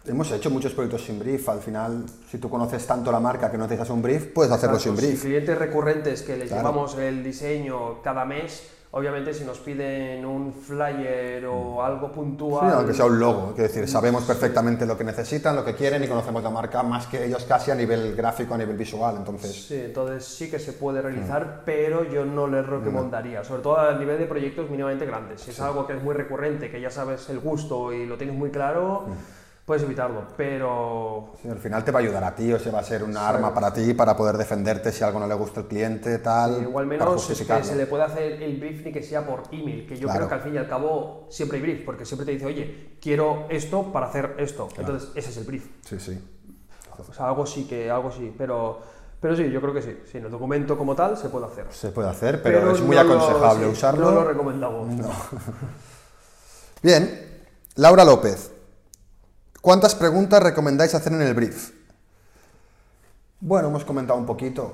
Hemos 0.04 0.32
hecho 0.32 0.50
muchos 0.50 0.72
proyectos 0.72 1.04
sin 1.04 1.18
brief. 1.20 1.48
Al 1.48 1.60
final, 1.60 2.04
si 2.28 2.38
tú 2.38 2.50
conoces 2.50 2.84
tanto 2.86 3.12
la 3.12 3.20
marca 3.20 3.50
que 3.50 3.56
no 3.56 3.64
necesitas 3.64 3.90
un 3.90 4.02
brief, 4.02 4.32
puedes 4.32 4.50
hacerlo 4.50 4.78
sin 4.80 4.92
Exacto, 4.92 5.06
brief. 5.06 5.22
Si 5.22 5.28
clientes 5.28 5.58
recurrentes 5.58 6.22
que 6.22 6.36
les 6.36 6.48
Claro. 6.48 6.62
llevamos 6.68 6.98
el 6.98 7.22
diseño 7.22 8.02
cada 8.02 8.24
mes, 8.24 8.68
obviamente 8.90 9.32
si 9.32 9.44
nos 9.44 9.58
piden 9.60 10.26
un 10.26 10.52
flyer 10.52 11.46
o 11.46 11.84
algo 11.84 12.08
Sí, 12.08 12.14
puntual. 12.16 12.72
aunque 12.72 12.94
sea 12.94 13.04
un 13.04 13.20
logo, 13.20 13.50
es 13.56 13.62
decir, 13.62 13.86
sabemos 13.88 14.24
perfectamente 14.24 14.84
lo 14.86 14.98
que 14.98 15.04
necesitan, 15.04 15.54
lo 15.54 15.64
que 15.64 15.76
quieren 15.76 16.02
y 16.02 16.08
conocemos 16.08 16.42
la 16.42 16.50
marca 16.50 16.82
más 16.82 17.06
que 17.06 17.24
ellos 17.24 17.44
casi 17.44 17.70
a 17.70 17.76
nivel 17.76 18.16
gráfico, 18.16 18.54
a 18.54 18.58
nivel 18.58 18.76
visual. 18.76 19.14
Entonces, 19.18 19.66
Sí, 19.68 19.76
entonces 19.84 20.24
sí 20.24 20.50
que 20.50 20.58
se 20.58 20.72
puede 20.72 21.00
realizar, 21.00 21.62
pero 21.64 22.02
yo 22.10 22.24
no 22.26 22.48
les 22.48 22.66
recomendaría, 22.66 23.44
sobre 23.44 23.62
todo 23.62 23.78
a 23.78 23.96
nivel 23.96 24.18
de 24.18 24.26
proyectos 24.26 24.68
mínimamente 24.68 25.06
grandes. 25.06 25.42
Si 25.42 25.52
es 25.52 25.60
algo 25.60 25.86
que 25.86 25.92
es 25.96 26.02
muy 26.02 26.12
recurrente, 26.14 26.72
que 26.72 26.80
ya 26.80 26.90
sabes 26.90 27.30
el 27.30 27.38
gusto 27.38 27.92
y 27.92 28.04
lo 28.04 28.16
tienes 28.16 28.34
muy 28.36 28.50
claro, 28.50 29.04
puedes 29.72 29.84
evitarlo, 29.84 30.24
pero 30.36 31.32
sí, 31.40 31.48
al 31.48 31.56
final 31.56 31.82
te 31.82 31.90
va 31.90 31.98
a 32.00 32.02
ayudar 32.02 32.22
a 32.24 32.34
ti 32.34 32.52
o 32.52 32.58
se 32.58 32.70
va 32.70 32.80
a 32.80 32.84
ser 32.84 33.02
una 33.02 33.26
arma 33.26 33.54
para 33.54 33.72
ti 33.72 33.94
para 33.94 34.14
poder 34.14 34.36
defenderte 34.36 34.92
si 34.92 35.02
algo 35.02 35.18
no 35.18 35.26
le 35.26 35.32
gusta 35.32 35.60
al 35.60 35.66
cliente, 35.66 36.18
tal. 36.18 36.60
igual 36.60 36.86
para 36.88 36.98
menos 37.06 37.30
es 37.30 37.40
que 37.40 37.64
se 37.64 37.74
le 37.74 37.86
puede 37.86 38.02
hacer 38.02 38.42
el 38.42 38.58
brief 38.60 38.84
ni 38.84 38.92
que 38.92 39.02
sea 39.02 39.24
por 39.24 39.44
email, 39.50 39.86
que 39.86 39.96
yo 39.96 40.02
Claro. 40.08 40.18
creo 40.18 40.28
que 40.28 40.34
al 40.34 40.40
fin 40.42 40.54
y 40.54 40.58
al 40.58 40.68
cabo 40.68 41.26
siempre 41.30 41.56
hay 41.56 41.62
brief, 41.62 41.86
porque 41.86 42.04
siempre 42.04 42.26
te 42.26 42.32
dice, 42.32 42.44
oye, 42.44 42.98
quiero 43.00 43.46
esto 43.48 43.90
para 43.90 44.08
hacer 44.08 44.34
esto. 44.36 44.68
Entonces, 44.76 45.08
ese 45.14 45.30
es 45.30 45.36
el 45.38 45.44
brief. 45.44 45.64
Sí, 45.86 45.98
sí. 45.98 46.22
O 47.08 47.14
sea, 47.14 47.28
algo 47.28 47.46
sí 47.46 47.64
que, 47.66 47.90
algo 47.90 48.10
sí, 48.12 48.30
pero, 48.36 48.78
pero 49.22 49.34
sí, 49.34 49.50
yo 49.50 49.58
creo 49.62 49.72
que 49.72 49.80
sí. 49.80 49.98
Sí, 50.12 50.18
en 50.18 50.26
el 50.26 50.30
documento 50.30 50.76
como 50.76 50.94
tal 50.94 51.16
se 51.16 51.30
puede 51.30 51.46
hacer. 51.46 51.64
Se 51.70 51.88
puede 51.92 52.10
hacer, 52.10 52.42
pero, 52.42 52.70
es 52.72 52.82
muy 52.82 52.94
no 52.94 53.04
lo- 53.04 53.14
aconsejable 53.14 53.64
sí, 53.64 53.72
usarlo. 53.72 54.10
No 54.10 54.16
lo 54.16 54.24
recomendamos. 54.24 54.88
Bien, 56.82 57.40
Laura 57.76 58.04
López. 58.04 58.51
¿Cuántas 59.62 59.94
preguntas 59.94 60.42
recomendáis 60.42 60.92
hacer 60.96 61.12
en 61.12 61.22
el 61.22 61.34
brief? 61.34 61.70
Bueno, 63.44 63.66
hemos 63.70 63.84
comentado 63.84 64.20
un 64.20 64.24
poquito. 64.24 64.72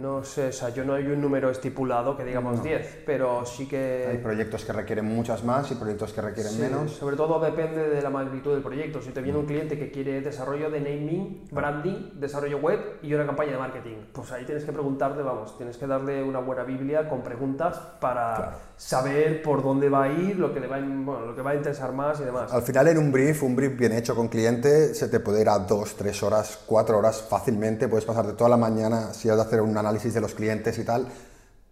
No 0.00 0.24
sé, 0.24 0.48
o 0.48 0.52
sea, 0.52 0.70
yo 0.70 0.86
no 0.86 0.94
hay 0.94 1.04
un 1.04 1.20
número 1.20 1.50
estipulado 1.50 2.16
que 2.16 2.24
digamos 2.24 2.62
10, 2.62 3.02
pero 3.04 3.44
sí 3.44 3.68
que... 3.68 4.06
Hay 4.10 4.16
proyectos 4.16 4.64
que 4.64 4.72
requieren 4.72 5.04
muchas 5.04 5.44
más 5.44 5.70
y 5.70 5.74
proyectos 5.74 6.14
que 6.14 6.22
requieren 6.22 6.50
Sí, 6.54 6.62
menos. 6.62 6.92
Sobre 6.92 7.14
todo 7.14 7.38
depende 7.38 7.90
de 7.90 8.00
la 8.00 8.08
magnitud 8.08 8.54
del 8.54 8.62
proyecto. 8.62 9.02
Si 9.02 9.10
te 9.10 9.20
viene 9.20 9.38
un 9.38 9.44
cliente 9.44 9.78
que 9.78 9.90
quiere 9.90 10.22
desarrollo 10.22 10.70
de 10.70 10.80
naming, 10.80 11.46
branding, 11.52 12.12
desarrollo 12.18 12.56
web 12.56 12.80
y 13.02 13.12
una 13.12 13.26
campaña 13.26 13.52
de 13.52 13.58
marketing, 13.58 13.96
pues 14.14 14.32
ahí 14.32 14.46
tienes 14.46 14.64
que 14.64 14.72
preguntarle, 14.72 15.22
vamos, 15.22 15.54
tienes 15.58 15.76
que 15.76 15.86
darle 15.86 16.22
una 16.22 16.38
buena 16.38 16.62
Biblia 16.62 17.06
con 17.06 17.22
preguntas 17.22 17.78
para 18.00 18.34
Claro. 18.34 18.56
saber 18.78 19.42
por 19.42 19.62
dónde 19.62 19.90
va 19.90 20.04
a 20.04 20.08
ir, 20.08 20.38
lo 20.38 20.54
que 20.54 20.60
le 20.60 20.68
va 20.68 20.76
a, 20.76 20.80
bueno, 20.80 21.26
lo 21.26 21.36
que 21.36 21.42
va 21.42 21.50
a 21.50 21.54
interesar 21.54 21.92
más 21.92 22.18
y 22.18 22.24
demás. 22.24 22.50
Al 22.50 22.62
final 22.62 22.88
en 22.88 22.96
un 22.96 23.12
brief, 23.12 23.42
un 23.42 23.54
brief 23.54 23.76
bien 23.78 23.92
hecho 23.92 24.14
con 24.14 24.28
cliente, 24.28 24.94
se 24.94 25.08
te 25.08 25.20
puede 25.20 25.42
ir 25.42 25.50
a 25.50 25.58
dos, 25.58 25.96
tres 25.96 26.22
horas, 26.22 26.62
cuatro 26.64 26.96
horas 26.96 27.20
fácilmente. 27.28 27.73
Puedes 27.88 28.04
pasarte 28.04 28.32
toda 28.32 28.50
la 28.50 28.56
mañana, 28.56 29.12
si 29.12 29.28
has 29.28 29.36
de 29.36 29.42
hacer 29.42 29.60
un 29.60 29.76
análisis 29.76 30.12
de 30.14 30.20
los 30.20 30.34
clientes 30.34 30.78
y 30.78 30.84
tal, 30.84 31.06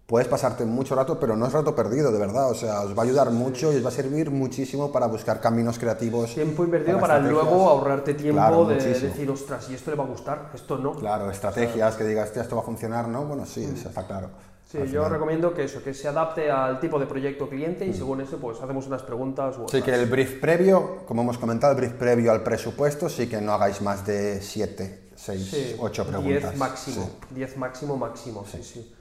puedes 0.06 0.28
pasarte 0.28 0.64
mucho 0.66 0.94
rato, 0.94 1.18
pero 1.18 1.36
no 1.36 1.46
es 1.46 1.52
rato 1.52 1.74
perdido, 1.74 2.12
de 2.12 2.18
verdad. 2.18 2.50
O 2.50 2.54
sea, 2.54 2.80
os 2.82 2.96
va 2.96 3.02
a 3.02 3.04
ayudar 3.06 3.30
mucho 3.30 3.72
y 3.72 3.76
os 3.76 3.84
va 3.84 3.88
a 3.88 3.92
servir 3.92 4.30
muchísimo 4.30 4.92
para 4.92 5.06
buscar 5.06 5.40
caminos 5.40 5.78
creativos. 5.78 6.34
Tiempo 6.34 6.64
invertido 6.64 6.98
para, 7.00 7.16
estrategias. 7.16 7.44
luego 7.50 7.68
ahorrarte 7.70 8.14
tiempo 8.14 8.40
Claro, 8.40 8.64
de 8.66 8.74
muchísimo. 8.74 9.08
decir, 9.08 9.30
ostras, 9.30 9.70
y 9.70 9.74
esto 9.74 9.90
le 9.90 9.96
va 9.96 10.04
a 10.04 10.08
gustar, 10.08 10.50
esto 10.54 10.76
no. 10.78 10.92
Claro, 10.96 11.30
estrategias 11.30 11.96
que 11.96 12.04
digas, 12.04 12.28
"Hostia, 12.28 12.42
esto 12.42 12.56
va 12.56 12.62
a 12.62 12.64
funcionar, 12.64 13.08
¿no? 13.08 13.24
Bueno, 13.24 13.46
sí, 13.46 13.64
eso 13.64 13.88
está 13.88 14.06
claro. 14.06 14.28
Sí, 14.64 14.78
yo 14.78 14.86
final. 14.86 15.10
recomiendo 15.10 15.52
que 15.52 15.64
eso, 15.64 15.82
que 15.82 15.92
se 15.92 16.08
adapte 16.08 16.50
al 16.50 16.80
tipo 16.80 16.98
de 16.98 17.04
proyecto 17.04 17.46
cliente 17.46 17.84
y 17.84 17.92
según 17.92 18.22
eso 18.22 18.38
pues 18.38 18.58
hacemos 18.62 18.86
unas 18.86 19.02
preguntas 19.02 19.56
u 19.58 19.60
Sí 19.68 19.76
otras. 19.78 19.82
que 19.82 19.94
el 19.94 20.06
brief 20.08 20.40
previo, 20.40 21.04
como 21.06 21.20
hemos 21.22 21.36
comentado, 21.36 21.72
el 21.72 21.76
brief 21.78 21.92
previo 21.92 22.32
al 22.32 22.42
presupuesto, 22.42 23.10
sí 23.10 23.28
que 23.28 23.42
no 23.42 23.52
hagáis 23.52 23.82
más 23.82 24.06
de 24.06 24.40
7, 24.40 25.01
6, 25.24 25.48
Sí, 25.50 25.76
8 25.78 26.06
preguntas. 26.06 26.42
10 26.42 26.56
máximo, 26.56 27.04
Sí. 27.28 27.34
10 27.34 27.56
máximo 27.56 27.96
máximo, 27.96 28.44
sí, 28.50 28.62
sí. 28.64 28.94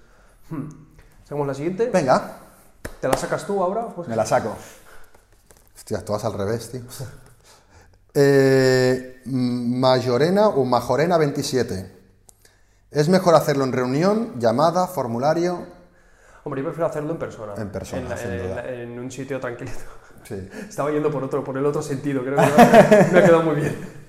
Hmm. 0.50 0.70
¿Hacemos 1.24 1.48
la 1.48 1.54
siguiente? 1.54 1.90
Venga, 1.92 2.38
¿Te 3.00 3.08
la 3.08 3.18
sacas 3.18 3.46
tú 3.48 3.64
ahora? 3.64 3.88
Pues 3.90 4.08
me 4.08 4.16
la 4.16 4.26
saco. 4.26 4.56
Hostia, 5.76 6.04
todas 6.06 6.24
al 6.26 6.34
revés, 6.34 6.70
tío. 6.72 6.82
Eh, 8.14 9.22
Mayorena 9.26 10.50
o 10.50 10.66
Majorena 10.66 11.18
27. 11.18 12.00
¿Es 12.92 13.08
mejor 13.08 13.36
hacerlo 13.36 13.64
en 13.64 13.72
reunión, 13.72 14.34
llamada, 14.38 14.86
formulario? 14.88 15.66
Hombre, 16.44 16.62
yo 16.62 16.68
prefiero 16.68 16.88
hacerlo 16.88 17.12
en 17.14 17.20
persona. 17.20 17.54
En 17.56 17.70
persona, 17.72 18.02
En, 18.02 18.10
la- 18.10 18.18
sin 18.18 18.32
en- 18.32 18.44
duda. 18.50 18.68
en 18.70 19.00
un 19.00 19.10
sitio 19.12 19.40
tranquilito. 19.40 19.80
Sí. 20.26 20.36
Estaba 20.70 20.92
yendo 20.92 21.10
por 21.10 21.24
otro, 21.24 21.42
por 21.44 21.58
el 21.58 21.66
otro 21.66 21.82
sentido, 21.82 22.22
creo 22.22 22.36
que 22.36 22.42
me 23.14 23.20
ha 23.20 23.24
quedado 23.26 23.44
muy 23.44 23.56
bien. 23.56 24.01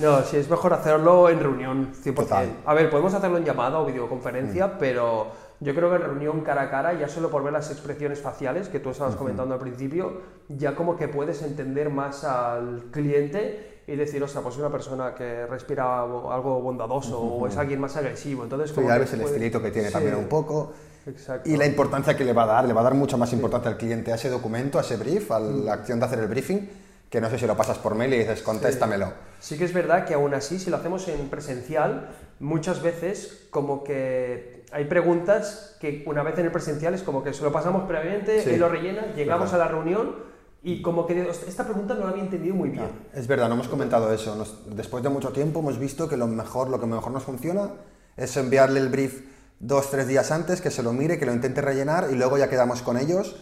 No, 0.00 0.22
sí, 0.22 0.36
es 0.36 0.48
mejor 0.48 0.72
hacerlo 0.74 1.28
en 1.28 1.40
reunión, 1.40 1.92
100%. 1.92 2.14
Total. 2.14 2.48
A 2.64 2.74
ver, 2.74 2.88
podemos 2.90 3.12
hacerlo 3.14 3.36
en 3.38 3.44
llamada 3.44 3.78
o 3.80 3.86
videoconferencia, 3.86 4.66
Mm. 4.68 4.72
pero 4.78 5.26
yo 5.60 5.74
creo 5.74 5.90
que 5.90 5.96
en 5.96 6.02
reunión 6.02 6.40
cara 6.42 6.62
a 6.62 6.70
cara, 6.70 6.92
ya 6.92 7.08
solo 7.08 7.30
por 7.30 7.42
ver 7.42 7.52
las 7.52 7.70
expresiones 7.70 8.20
faciales 8.20 8.68
que 8.68 8.78
tú 8.78 8.90
estabas 8.90 9.16
comentando 9.16 9.54
al 9.54 9.60
principio, 9.60 10.20
ya 10.48 10.74
como 10.76 10.96
que 10.96 11.08
puedes 11.08 11.42
entender 11.42 11.90
más 11.90 12.22
al 12.24 12.84
cliente 12.92 13.80
y 13.88 13.96
decir, 13.96 14.22
o 14.22 14.28
sea, 14.28 14.40
pues 14.42 14.54
es 14.54 14.60
una 14.60 14.70
persona 14.70 15.14
que 15.14 15.46
respira 15.46 16.02
algo 16.02 16.60
bondadoso 16.60 17.18
o 17.20 17.46
es 17.46 17.56
alguien 17.56 17.80
más 17.80 17.96
agresivo. 17.96 18.44
Entonces, 18.44 18.68
Sí, 18.70 18.74
como 18.76 18.88
ya 18.88 18.98
ves 18.98 19.12
el 19.14 19.20
puede- 19.20 19.34
estilito 19.34 19.60
que 19.62 19.70
tiene 19.72 19.88
Sí, 19.88 19.94
también 19.94 20.14
un 20.14 20.26
poco. 20.28 20.72
Exacto. 21.06 21.48
Y 21.48 21.56
la 21.56 21.64
importancia 21.66 22.14
que 22.14 22.22
le 22.24 22.34
va 22.34 22.42
a 22.42 22.46
dar, 22.46 22.64
le 22.66 22.74
va 22.74 22.82
a 22.82 22.84
dar 22.84 22.94
mucha 22.94 23.16
más 23.16 23.32
importancia 23.32 23.70
al 23.70 23.78
cliente 23.78 24.12
a 24.12 24.16
ese 24.16 24.28
documento, 24.28 24.78
a 24.78 24.82
ese 24.82 24.96
brief, 24.98 25.30
a 25.32 25.40
la 25.40 25.72
acción 25.72 25.98
de 25.98 26.04
hacer 26.06 26.18
el 26.18 26.28
briefing, 26.28 26.68
que 27.10 27.20
no 27.20 27.30
sé 27.30 27.38
si 27.38 27.46
lo 27.46 27.56
pasas 27.56 27.78
por 27.78 27.94
mail 27.94 28.12
y 28.14 28.18
dices, 28.18 28.42
contéstamelo. 28.42 29.12
Sí 29.40 29.56
que 29.56 29.64
es 29.64 29.72
verdad 29.72 30.04
que 30.04 30.14
aún 30.14 30.34
así, 30.34 30.58
si 30.58 30.70
lo 30.70 30.76
hacemos 30.76 31.08
en 31.08 31.28
presencial, 31.28 32.10
muchas 32.40 32.82
veces 32.82 33.46
como 33.50 33.82
que 33.84 34.64
hay 34.72 34.84
preguntas 34.84 35.76
que 35.80 36.02
una 36.06 36.22
vez 36.22 36.38
en 36.38 36.44
el 36.46 36.52
presencial 36.52 36.92
es 36.94 37.02
como 37.02 37.22
que 37.24 37.32
se 37.32 37.42
lo 37.42 37.50
pasamos 37.52 37.86
previamente, 37.88 38.42
Sí. 38.42 38.50
él 38.50 38.60
lo 38.60 38.68
rellena, 38.68 39.06
llegamos 39.16 39.52
a 39.54 39.58
la 39.58 39.68
reunión 39.68 40.16
y 40.62 40.82
como 40.82 41.06
que 41.06 41.18
"Ostras, 41.22 41.48
esta 41.48 41.64
pregunta 41.64 41.94
no 41.94 42.04
la 42.04 42.10
había 42.10 42.24
entendido 42.24 42.54
muy 42.54 42.68
bien. 42.68 42.84
Es 43.14 43.26
verdad, 43.26 43.48
no 43.48 43.54
hemos 43.54 43.68
comentado 43.68 44.12
eso. 44.12 44.34
Nos- 44.34 44.76
después 44.76 45.02
de 45.02 45.08
mucho 45.08 45.30
tiempo 45.30 45.60
hemos 45.60 45.78
visto 45.78 46.08
que 46.08 46.16
lo 46.16 46.26
mejor, 46.26 46.68
lo 46.68 46.78
que 46.80 46.86
mejor 46.86 47.12
nos 47.12 47.22
funciona 47.22 47.70
es 48.16 48.36
enviarle 48.36 48.80
el 48.80 48.88
brief 48.88 49.22
dos, 49.60 49.90
tres 49.90 50.06
días 50.08 50.30
antes, 50.30 50.60
que 50.60 50.70
se 50.70 50.82
lo 50.82 50.92
mire, 50.92 51.18
que 51.18 51.24
lo 51.26 51.32
intente 51.32 51.62
rellenar 51.62 52.08
y 52.12 52.16
luego 52.16 52.36
ya 52.36 52.48
quedamos 52.50 52.82
con 52.82 52.98
ellos 52.98 53.36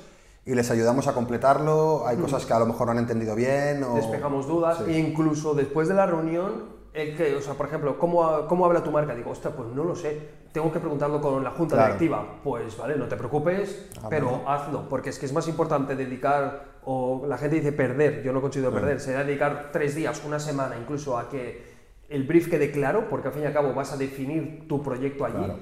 y 0.46 0.54
les 0.54 0.70
ayudamos 0.70 1.08
a 1.08 1.12
completarlo. 1.12 2.06
Hay 2.06 2.16
cosas 2.16 2.46
que 2.46 2.52
a 2.54 2.58
lo 2.60 2.66
mejor 2.66 2.86
no 2.86 2.92
han 2.92 2.98
entendido 2.98 3.34
bien. 3.34 3.82
O... 3.82 3.96
Despejamos 3.96 4.46
dudas 4.46 4.80
e 4.86 4.96
incluso 4.96 5.54
después 5.54 5.88
de 5.88 5.94
la 5.94 6.06
reunión, 6.06 6.76
el 6.94 7.16
que, 7.16 7.34
o 7.34 7.42
sea, 7.42 7.54
por 7.54 7.66
ejemplo, 7.66 7.98
¿cómo, 7.98 8.46
¿cómo 8.46 8.64
habla 8.64 8.82
tu 8.84 8.92
marca? 8.92 9.12
Digo, 9.14 9.32
ostras, 9.32 9.52
pues 9.56 9.68
no 9.74 9.82
lo 9.82 9.96
sé. 9.96 10.18
Tengo 10.52 10.72
que 10.72 10.78
preguntarlo 10.78 11.20
con 11.20 11.42
la 11.42 11.50
junta 11.50 11.74
Claro. 11.74 11.94
directiva. 11.94 12.38
Pues 12.44 12.78
vale, 12.78 12.96
no 12.96 13.06
te 13.08 13.16
preocupes, 13.16 13.90
Ah, 14.00 14.06
pero 14.08 14.28
bueno. 14.28 14.48
hazlo, 14.48 14.88
porque 14.88 15.10
es 15.10 15.18
que 15.18 15.26
es 15.26 15.32
más 15.32 15.48
importante 15.48 15.96
dedicar, 15.96 16.76
o 16.84 17.24
la 17.26 17.36
gente 17.38 17.56
dice 17.56 17.72
perder, 17.72 18.22
yo 18.22 18.32
no 18.32 18.40
considero 18.40 18.72
perder, 18.72 19.00
se 19.00 19.12
dedicar 19.12 19.70
tres 19.72 19.96
días, 19.96 20.22
una 20.24 20.38
semana 20.38 20.76
incluso 20.80 21.18
a 21.18 21.28
que 21.28 21.74
el 22.08 22.22
brief 22.22 22.48
quede 22.48 22.70
claro, 22.70 23.08
porque 23.10 23.28
al 23.28 23.34
fin 23.34 23.42
y 23.42 23.46
al 23.46 23.52
cabo 23.52 23.74
vas 23.74 23.92
a 23.92 23.96
definir 23.96 24.66
tu 24.68 24.80
proyecto 24.80 25.24
allí. 25.24 25.34
Claro. 25.44 25.56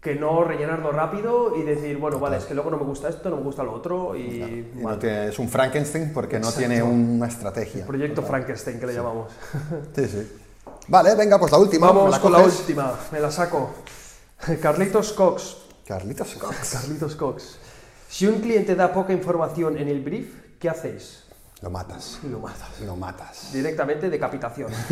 Que 0.00 0.14
no 0.14 0.44
rellenarlo 0.44 0.92
rápido 0.92 1.56
y 1.56 1.62
decir, 1.62 1.98
bueno, 1.98 2.20
vale, 2.20 2.36
es 2.36 2.44
que 2.44 2.54
luego 2.54 2.70
no 2.70 2.76
me 2.76 2.84
gusta 2.84 3.08
esto, 3.08 3.30
no 3.30 3.36
me 3.36 3.42
gusta 3.42 3.64
lo 3.64 3.72
otro 3.72 4.14
y, 4.16 4.20
Y 4.20 4.70
no 4.80 4.96
tiene- 4.96 5.26
es 5.28 5.38
un 5.40 5.48
Frankenstein 5.48 6.12
porque 6.14 6.38
no 6.38 6.52
tiene 6.52 6.82
una 6.82 7.26
estrategia. 7.26 7.84
proyecto 7.84 8.22
Frankenstein 8.22 8.78
que 8.78 8.86
le 8.86 8.94
llamamos. 8.94 9.32
Sí, 9.96 10.06
sí. 10.06 10.32
Vale, 10.86 11.14
venga, 11.16 11.38
pues 11.38 11.50
la 11.50 11.58
última. 11.58 11.88
Vamos 11.88 12.10
¿la 12.12 12.20
con 12.20 12.32
la 12.32 12.38
última, 12.38 12.94
me 13.10 13.18
la 13.20 13.30
saco. 13.30 13.70
Carlitos 14.62 15.12
Cox. 15.14 15.56
Carlitos 15.86 16.34
Cox. 16.34 16.70
Carlitos 16.72 17.16
Cox. 17.16 17.58
Si 18.08 18.26
un 18.26 18.40
cliente 18.40 18.74
da 18.76 18.92
poca 18.92 19.12
información 19.12 19.76
en 19.78 19.88
el 19.88 20.00
brief, 20.00 20.32
¿qué 20.60 20.68
hacéis? 20.70 21.24
Lo 21.60 21.70
matas. 21.70 22.20
Lo 22.22 22.38
matas. 22.38 22.80
Lo 22.86 22.94
matas. 22.94 23.52
Directamente 23.52 24.08
decapitación. 24.08 24.70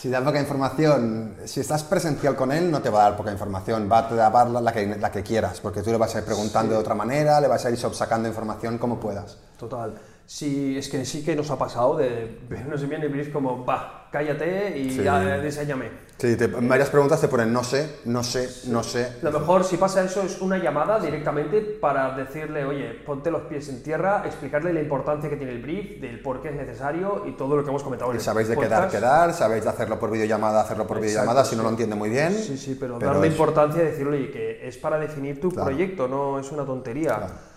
Si 0.00 0.08
da 0.08 0.24
poca 0.24 0.40
información, 0.40 1.36
si 1.44 1.60
estás 1.60 1.84
presencial 1.84 2.34
con 2.34 2.52
él, 2.52 2.70
no 2.70 2.80
te 2.80 2.88
va 2.88 3.00
a 3.00 3.10
dar 3.10 3.18
poca 3.18 3.30
información, 3.30 3.86
va 3.92 3.98
a 3.98 4.30
dar 4.30 4.48
la, 4.48 4.58
la 4.62 4.72
que, 4.72 4.96
la 4.96 5.12
que 5.12 5.22
quieras, 5.22 5.60
porque 5.60 5.82
tú 5.82 5.90
le 5.90 5.98
vas 5.98 6.14
a 6.14 6.20
ir 6.20 6.24
preguntando 6.24 6.72
de 6.72 6.80
otra 6.80 6.94
manera, 6.94 7.38
le 7.38 7.48
vas 7.48 7.66
a 7.66 7.70
ir 7.70 7.76
sacando 7.76 8.26
información 8.26 8.78
como 8.78 8.98
puedas. 8.98 9.36
Total. 9.58 9.92
Sí, 10.32 10.78
es 10.78 10.88
que 10.88 11.04
sí 11.04 11.24
que 11.24 11.34
nos 11.34 11.50
ha 11.50 11.58
pasado 11.58 11.96
de 11.96 12.38
vernos 12.48 12.88
bien 12.88 13.02
el 13.02 13.08
brief 13.08 13.32
como, 13.32 13.66
va, 13.66 14.06
cállate 14.12 14.78
y 14.78 14.88
Sí. 14.92 15.02
ya, 15.02 15.38
eh, 15.38 15.42
diseñame. 15.42 15.86
Sí, 16.18 16.36
te- 16.36 16.46
varias 16.46 16.88
preguntas 16.88 17.20
te 17.20 17.26
ponen 17.26 17.52
no 17.52 17.64
sé, 17.64 17.96
no 18.04 18.22
sé, 18.22 18.48
no 18.70 18.84
sé. 18.84 19.16
Lo 19.22 19.32
mejor 19.32 19.64
si 19.64 19.76
pasa 19.76 20.04
eso 20.04 20.22
es 20.22 20.40
una 20.40 20.58
llamada 20.58 21.00
directamente 21.00 21.60
para 21.80 22.16
decirle, 22.16 22.64
oye, 22.64 22.92
ponte 23.04 23.28
los 23.32 23.42
pies 23.42 23.68
en 23.70 23.82
tierra, 23.82 24.22
explicarle 24.24 24.72
la 24.72 24.80
importancia 24.82 25.28
que 25.28 25.36
tiene 25.36 25.50
el 25.50 25.62
brief, 25.62 26.00
del 26.00 26.22
por 26.22 26.40
qué 26.40 26.50
es 26.50 26.54
necesario 26.54 27.24
y 27.26 27.32
todo 27.32 27.56
lo 27.56 27.64
que 27.64 27.70
hemos 27.70 27.82
comentado 27.82 28.12
en 28.12 28.18
Y 28.18 28.20
sabéis 28.20 28.46
de 28.46 28.54
quedar, 28.56 28.84
podcast. 28.84 28.94
quedar, 28.94 29.34
sabéis 29.34 29.64
de 29.64 29.70
hacerlo 29.70 29.98
por 29.98 30.12
videollamada, 30.12 30.60
hacerlo 30.60 30.86
por 30.86 30.98
Exacto, 30.98 31.08
videollamada, 31.10 31.44
si 31.44 31.56
no 31.56 31.62
sí. 31.62 31.64
lo 31.64 31.70
entiende 31.70 31.96
muy 31.96 32.08
bien. 32.08 32.32
Sí, 32.34 32.56
sí, 32.56 32.76
pero, 32.78 33.00
darle 33.00 33.26
es- 33.26 33.32
importancia 33.32 33.82
y 33.82 33.86
decirle, 33.86 34.16
oye, 34.16 34.30
que 34.30 34.68
es 34.68 34.78
para 34.78 34.96
definir 35.00 35.40
tu 35.40 35.50
Claro. 35.50 35.64
proyecto, 35.70 36.06
no 36.06 36.38
es 36.38 36.52
una 36.52 36.64
tontería. 36.64 37.16
Claro. 37.16 37.49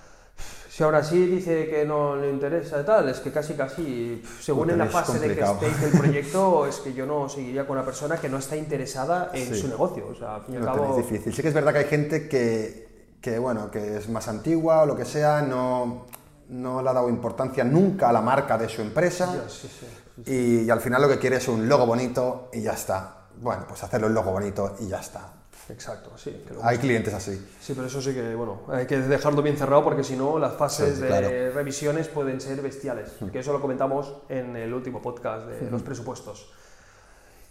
Si 0.76 0.82
ahora 0.82 1.04
sí 1.04 1.28
dice 1.28 1.68
que 1.70 1.86
no 1.86 2.16
le 2.16 2.32
interesa 2.32 2.82
y 2.82 2.84
tal, 2.84 3.08
es 3.08 3.20
que 3.20 3.32
casi 3.32 3.54
casi, 3.54 4.24
según 4.42 4.72
en 4.72 4.80
la 4.80 4.88
fase 4.88 5.20
de 5.20 5.36
que 5.36 5.42
estéis 5.44 5.84
el 5.84 5.92
proyecto, 6.00 6.66
es 6.66 6.78
que 6.78 6.94
yo 6.96 7.06
no 7.06 7.30
seguiría 7.30 7.68
con 7.68 7.78
una 7.78 7.86
persona 7.86 8.18
que 8.18 8.28
no 8.28 8.40
está 8.40 8.56
interesada 8.58 9.30
en 9.36 9.54
Sí. 9.54 9.62
su 9.62 9.68
negocio. 9.68 10.08
O 10.08 10.16
sea, 10.16 10.38
al 10.38 10.42
fin 10.46 10.56
y 10.56 10.58
al 10.58 10.66
cabo, 10.66 10.80
tenéis 10.96 11.08
difícil. 11.08 11.32
Sí 11.32 11.44
que 11.44 11.50
es 11.50 11.54
verdad 11.54 11.74
que 11.74 11.78
hay 11.78 11.86
gente 11.86 12.28
que, 12.28 13.16
que, 13.22 13.38
bueno, 13.38 13.70
que 13.70 13.98
es 13.98 14.10
más 14.10 14.28
antigua 14.28 14.82
o 14.82 14.86
lo 14.88 14.96
que 14.96 15.06
sea, 15.06 15.44
no, 15.44 16.08
no 16.50 16.82
le 16.82 16.90
ha 16.90 16.94
dado 16.94 17.08
importancia 17.08 17.64
nunca 17.64 18.10
a 18.10 18.12
la 18.12 18.22
marca 18.22 18.58
de 18.58 18.68
su 18.68 18.82
empresa 18.82 19.32
Ya, 19.44 19.48
sí, 19.50 19.68
sí. 19.68 19.86
y, 20.26 20.66
y 20.66 20.70
al 20.72 20.82
final 20.82 21.04
lo 21.04 21.08
que 21.08 21.20
quiere 21.20 21.36
es 21.36 21.48
un 21.50 21.70
logo 21.70 21.86
bonito 21.86 22.50
y 22.52 22.64
ya 22.64 22.74
está. 22.74 23.28
Bueno, 23.40 23.66
pues 23.68 23.84
hacerlo 23.84 24.08
el 24.08 24.14
logo 24.16 24.32
bonito 24.32 24.76
y 24.80 24.88
ya 24.88 25.00
está. 25.02 25.34
Exacto, 25.69 26.12
sí. 26.17 26.32
que 26.47 26.54
Hay 26.62 26.78
clientes 26.78 27.13
así. 27.13 27.39
Sí, 27.62 27.73
pero 27.73 27.88
eso 27.88 28.02
sí 28.02 28.13
que, 28.13 28.36
bueno, 28.36 28.62
hay 28.67 28.86
que 28.86 28.97
dejarlo 28.99 29.41
bien 29.41 29.58
cerrado 29.58 29.84
porque 29.84 30.04
si 30.04 30.15
no, 30.15 30.38
las 30.38 30.54
fases 30.56 30.95
Sí, 30.95 31.02
de 31.02 31.08
claro. 31.08 31.30
revisiones 31.54 32.08
pueden 32.10 32.41
ser 32.41 32.62
bestiales. 32.62 33.12
Que 33.32 33.39
eso 33.39 33.54
lo 33.54 33.62
comentamos 33.62 34.13
en 34.30 34.56
el 34.56 34.73
último 34.73 35.02
podcast 35.02 35.47
de 35.47 35.71
los 35.71 35.82
presupuestos. 35.82 36.52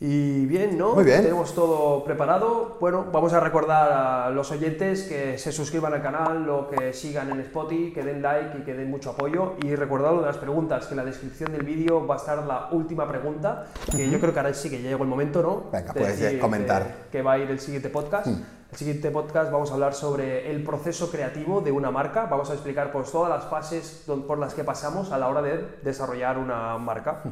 Y 0.05 0.47
bien, 0.47 0.77
¿no? 0.77 0.97
Muy 0.97 1.05
bien. 1.05 1.23
Tenemos 1.23 1.55
todo 1.55 2.03
preparado. 2.03 2.77
Bueno, 2.81 3.07
vamos 3.13 3.33
a 3.35 3.39
recordar 3.39 3.93
a 3.93 4.31
los 4.31 4.51
oyentes 4.51 5.05
que 5.05 5.39
se 5.39 5.53
suscriban 5.53 5.95
al 5.95 6.03
canal, 6.03 6.51
o 6.51 6.69
que 6.69 6.93
sigan 6.93 7.31
en 7.31 7.39
Spotify, 7.43 7.93
que 7.93 8.03
den 8.03 8.21
like 8.21 8.59
y 8.59 8.63
que 8.63 8.75
den 8.75 8.91
mucho 8.91 9.11
apoyo. 9.11 9.55
Y 9.63 9.77
recordad 9.77 10.11
lo 10.11 10.19
de 10.23 10.27
las 10.27 10.39
preguntas, 10.39 10.87
que 10.87 10.95
en 10.95 10.97
la 10.97 11.05
descripción 11.05 11.53
del 11.53 11.63
vídeo 11.63 12.05
va 12.05 12.17
a 12.17 12.19
estar 12.19 12.43
la 12.43 12.71
última 12.73 13.07
pregunta, 13.07 13.67
que 13.97 14.11
yo 14.11 14.19
creo 14.19 14.33
que 14.33 14.41
ahora 14.41 14.53
sí 14.55 14.69
que 14.69 14.83
ya 14.83 14.89
llegó 14.89 15.05
el 15.05 15.09
momento, 15.09 15.41
¿no? 15.41 15.71
Venga, 15.71 15.93
De 15.93 16.01
puedes 16.01 16.19
decir 16.19 16.41
comentar. 16.41 16.83
Que, 16.83 17.19
que 17.19 17.23
va 17.23 17.35
a 17.35 17.39
ir 17.39 17.49
el 17.49 17.61
siguiente 17.61 17.89
podcast. 17.89 18.27
El 18.27 18.77
siguiente 18.77 19.09
podcast 19.13 19.53
vamos 19.53 19.71
a 19.71 19.75
hablar 19.75 19.95
sobre 19.95 20.51
el 20.51 20.65
proceso 20.65 21.13
creativo 21.13 21.61
de 21.61 21.71
una 21.71 21.93
marca. 21.93 22.27
Vamos 22.27 22.51
a 22.51 22.55
explicar 22.55 22.91
pues, 22.91 23.13
todas 23.13 23.31
las 23.31 23.45
fases 23.45 24.03
por 24.27 24.41
las 24.41 24.55
que 24.55 24.65
pasamos 24.65 25.13
a 25.13 25.19
la 25.19 25.29
hora 25.29 25.43
de 25.43 25.65
desarrollar 25.85 26.39
una 26.39 26.77
marca. 26.79 27.23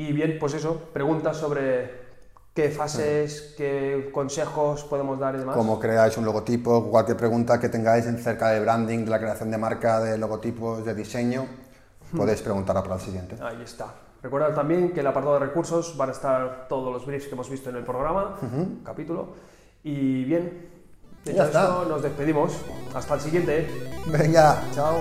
Y 0.00 0.12
bien, 0.14 0.38
pues 0.40 0.54
eso, 0.54 0.80
preguntas 0.94 1.36
sobre 1.36 1.90
qué 2.54 2.70
fases, 2.70 3.54
qué 3.58 4.08
consejos 4.14 4.82
podemos 4.84 5.18
dar 5.18 5.34
y 5.34 5.38
demás. 5.40 5.54
Cómo 5.54 5.78
creáis 5.78 6.16
un 6.16 6.24
logotipo, 6.24 6.90
cualquier 6.90 7.18
pregunta 7.18 7.60
que 7.60 7.68
tengáis 7.68 8.06
en 8.06 8.16
cerca 8.16 8.48
de 8.48 8.60
branding, 8.60 9.04
de 9.04 9.10
la 9.10 9.18
creación 9.18 9.50
de 9.50 9.58
marca, 9.58 10.00
de 10.00 10.16
logotipos, 10.16 10.86
de 10.86 10.94
diseño, 10.94 11.44
podéis 12.16 12.40
preguntarla 12.40 12.82
para 12.82 12.94
el 12.94 13.00
siguiente. 13.02 13.36
Ahí 13.42 13.60
está. 13.62 13.92
Recordad 14.22 14.54
también 14.54 14.88
que 14.88 15.00
en 15.00 15.00
el 15.00 15.06
apartado 15.08 15.34
de 15.34 15.40
recursos 15.40 15.94
van 15.98 16.08
a 16.08 16.12
estar 16.12 16.66
todos 16.66 16.90
los 16.90 17.04
briefs 17.04 17.26
que 17.26 17.34
hemos 17.34 17.50
visto 17.50 17.68
en 17.68 17.76
el 17.76 17.84
programa, 17.84 18.36
capítulo. 18.82 19.34
Y 19.82 20.24
bien, 20.24 20.66
dicho 21.26 21.36
Ya 21.36 21.44
esto, 21.44 21.58
está. 21.58 21.88
nos 21.90 22.02
despedimos. 22.02 22.56
Hasta 22.94 23.14
el 23.16 23.20
siguiente. 23.20 23.68
Venga, 24.06 24.62
Chao. 24.74 25.00